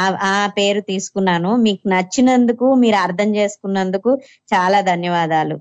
ఆ 0.00 0.02
ఆ 0.32 0.36
పేరు 0.58 0.82
తీసుకున్నాను. 0.92 1.52
మీకు 1.66 1.84
నచ్చినందుకు 1.94 2.68
మీరు 2.84 2.98
అర్థం 3.06 3.30
చేసుకున్నందుకు 3.38 4.12
చాలా 4.54 4.80
ధన్యవాదాలు. 4.92 5.58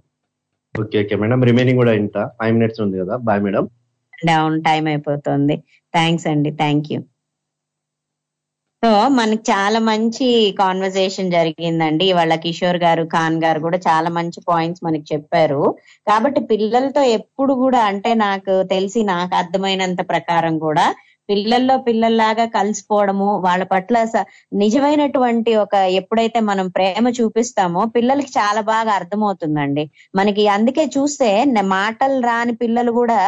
ఓకే 0.76 0.98
ఓకే 1.04 1.16
మేడం 1.22 1.44
రిమైనింగ్ 1.50 1.82
కూడా 1.84 1.94
ఇంత. 2.02 2.18
ఫైవ్ 2.40 2.54
మినిట్స్ 2.58 2.82
ఉంది 2.86 2.98
కదా. 3.04 3.16
బాయ్ 3.28 3.42
మేడం 3.46 3.66
డౌన్ 4.28 4.58
టైం 4.68 4.86
అయిపోతుంది. 4.92 5.56
థ్యాంక్స్ 5.94 6.28
అండి. 6.32 6.50
థ్యాంక్ 6.62 6.88
యూ 6.94 7.00
సో 8.84 8.90
మనకి 9.10 9.44
చాలా 9.52 9.80
మంచి 9.88 10.26
కాన్వర్సేషన్ 10.60 11.32
జరిగిందండి. 11.32 12.06
ఇవాళ 12.06 12.36
కిషోర్ 12.36 12.78
గారు 12.78 13.04
ఖాన్ 13.14 13.38
గారు 13.44 13.60
కూడా 13.60 13.78
చాలా 13.88 14.10
మంచి 14.10 14.40
పాయింట్స్ 14.50 14.84
మనకి 14.86 15.06
చెప్పారు. 15.14 15.64
కాబట్టి 16.08 16.42
పిల్లలతో 16.52 17.02
ఎప్పుడు 17.18 17.54
కూడా 17.64 17.82
అంటే 17.90 18.12
నాకు 18.24 18.54
తెలిసి 18.74 19.02
నాకు 19.12 19.34
అర్థమైనంత 19.36 20.02
ప్రకారం 20.10 20.56
కూడా 20.60 20.86
పిల్లల్లో 21.30 21.76
పిల్లల్లాగా 21.80 22.46
కలిసిపోవడము 22.54 23.28
వాళ్ళ 23.40 23.64
పట్ల 23.66 23.98
స- 24.06 24.24
నిజమైనటువంటి 24.60 25.52
ఒక 25.56 25.74
ఎప్పుడైతే 26.00 26.40
మనం 26.48 26.68
ప్రేమ 26.70 27.10
చూపిస్తామో 27.20 27.82
పిల్లలకి 27.96 28.32
చాలా 28.38 28.62
బాగా 28.70 28.92
అర్థమవుతుందండి. 28.94 29.84
మనకి 30.16 30.44
అందుకే 30.56 30.86
చూస్తే 30.96 31.30
మాటలు 31.74 32.20
రాని 32.22 32.54
పిల్లలు 32.56 32.92
కూడా 32.92 33.20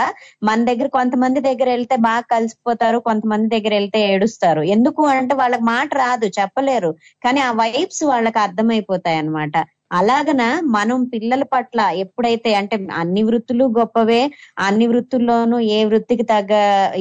మన 0.43 0.59
దగ్గర 0.63 0.87
కొంతమంది 0.93 1.39
దగ్గర 1.41 1.69
వెళ్తే 1.69 1.95
బాగా 2.05 2.25
కలిసిపోతారు 2.33 2.97
కొంతమంది 3.01 3.47
దగ్గర 3.55 3.73
వెళ్తే 3.73 3.99
ఏడుస్తారు. 4.11 4.29
ఎందుకు 4.75 5.01
అంటే 5.13 5.33
వాళ్ళకి 5.35 5.65
మాట 5.65 5.89
రాదు 5.97 6.27
చెప్పలేరు. 6.39 6.91
కానీ 7.23 7.41
ఆ 7.41 7.51
వైబ్స్ 7.61 8.03
వాళ్ళకి 8.05 8.39
అర్థమైపోతాయి 8.39 9.17
అన్నమాట 9.17 9.55
అలాగన 9.91 10.41
మనం 10.75 10.99
పిల్లల 11.13 11.43
పట్ల 11.53 11.79
ఎప్పుడైతే 12.03 12.51
అంటే 12.59 12.75
అన్ని 13.01 13.21
వృత్తులు 13.27 13.65
గొప్పవే 13.77 14.21
అన్ని 14.67 14.85
వృత్తుల్లోనూ 14.91 15.57
ఏ 15.71 15.79
వృత్తికి 15.85 16.25
తగ్గ 16.31 16.53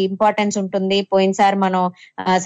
ఇంపార్టెన్స్ 0.07 0.57
ఉంటుంది? 0.63 0.99
పోయినసారి 1.13 1.57
మనం 1.57 1.83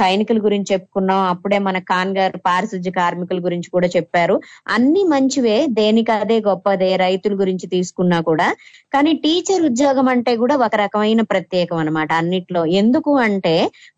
సైనికుల 0.01 0.39
గురించి 0.47 0.71
చెప్పుకున్నాం. 0.75 1.21
అప్పుడే 1.33 1.59
మన 1.69 1.79
ఖాన్ 1.91 2.13
గారు 2.19 2.39
పారిశుద్ధ్య 2.49 2.93
కార్మికుల 2.99 3.41
గురించి 3.47 3.69
కూడా 3.75 3.89
చెప్పారు. 3.97 4.37
అన్ని 4.77 5.05
మంచివే 5.15 5.57
దేనికి 5.81 6.13
అదే 6.19 6.39
గొప్పదే 6.49 6.91
రైతుల 7.05 7.35
గురించి 7.43 7.67
తీసుకున్నా 7.75 8.19
కూడా. 8.31 8.49
కానీ 8.93 9.13
టీచర్ 9.25 9.63
ఉద్యోగం 9.69 10.09
అంటే 10.15 10.33
కూడా 10.43 10.55
ఒక 10.67 10.75
రకమైన 10.83 11.23
ప్రత్యేకం 11.33 11.79
అన్నమాట 11.83 12.11
అన్నిట్లో. 12.21 12.63
ఎందుకు 12.81 13.13
అంటే 13.27 13.55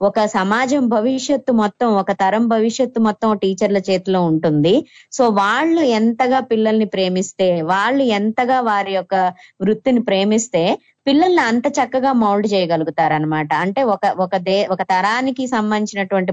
ఒక 0.09 0.25
సమాజం 0.37 0.85
భవిష్యత్తు 0.97 1.53
మొత్తం 1.63 1.89
ఒక 2.03 2.13
తరం 2.23 2.45
భవిష్యత్తు 2.55 3.01
మొత్తం 3.09 3.31
టీచర్ల 3.43 3.79
చేతిలో 3.89 4.21
ఉంటుంది. 4.31 4.75
సో 5.13 5.25
వాళ్ళు 5.41 5.83
ఎంతగా 5.99 6.36
పిల్లల్ని 6.41 6.85
ప్రేమిస్తే 6.85 7.63
వాళ్ళు 7.63 8.03
ఎంతగా 8.19 8.61
వారి 8.61 8.93
యొక్క 8.93 9.15
వృత్తిని 9.61 10.03
ప్రేమిస్తే 10.03 10.63
పిల్లల్ని 11.07 11.43
అంత 11.43 11.67
చక్కగా 11.79 12.13
మౌల్డ్ 12.13 12.47
చేయగలుగుతారన్నమాట. 12.53 13.53
అంటే 13.55 13.83
ఒక 13.83 14.07
ఒక 14.19 14.37
దే 14.37 14.67
ఒక 14.71 14.83
తరానికి 14.83 15.47
సంబంధించినటువంటి 15.47 16.33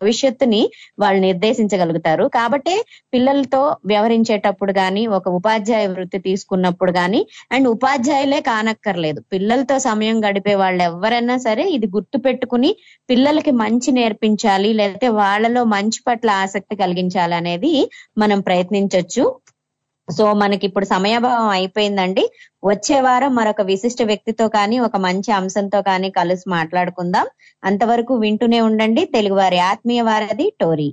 భవిష్యత్తుని 0.00 0.62
వాళ్ళు 1.02 1.20
నిర్దేశించగలుగుతారు. 1.26 2.24
కాబట్టి 2.36 2.74
పిల్లలతో 3.12 3.62
వ్యవహరించేటప్పుడు 3.90 4.72
కానీ 4.80 5.02
ఒక 5.16 5.28
ఉపాధ్యాయ 5.38 5.86
వృత్తి 5.94 6.20
తీసుకున్నప్పుడు 6.28 6.92
కానీ 6.92 7.20
అండ్ 7.54 7.68
ఉపాధ్యాయులే 7.74 8.40
కానక్కర్లేదు. 8.50 9.20
పిల్లలతో 9.34 9.76
సమయం 9.88 10.16
గడిపే 10.26 10.54
వాళ్ళు 10.62 10.82
ఎవరైనా 10.90 11.36
సరే 11.46 11.66
ఇది 11.76 11.88
గుర్తు 11.96 12.18
పెట్టుకుని 12.26 12.70
పిల్లలకి 13.08 13.52
మంచి 13.62 13.90
నేర్పించాలి 13.92 14.70
లేకపోతే 14.80 15.08
వాళ్ళలో 15.20 15.62
మంచి 15.74 16.00
పట్ల 16.06 16.30
ఆసక్తి 16.44 16.74
కలిగించాలి 16.82 17.34
అనేది 17.40 17.72
మనం 18.18 18.38
ప్రయత్నించవచ్చు 18.48 19.24
సో 20.16 20.34
మనకి 20.34 20.64
ఇప్పుడు 20.66 20.84
సమయాభావం 20.84 21.48
అయిపోయిందండి. 21.48 22.24
వచ్చే 22.64 23.00
వారం 23.00 23.34
మరొక 23.34 23.62
విశిష్ట 23.62 24.02
వ్యక్తితో 24.02 24.48
కానీ 24.48 24.78
ఒక 24.78 24.96
మంచి 24.96 25.32
అంశంతో 25.32 25.82
కానీ 25.82 26.10
కలిసి 26.10 26.50
మాట్లాడుకుందాం. 26.50 27.26
అంతవరకు 27.64 28.14
వింటూనే 28.14 28.60
ఉండండి. 28.60 29.04
తెలుగువారి 29.14 29.58
ఆత్మీయ 29.70 30.00
వారధి 30.02 30.52
టోరీ. 30.60 30.90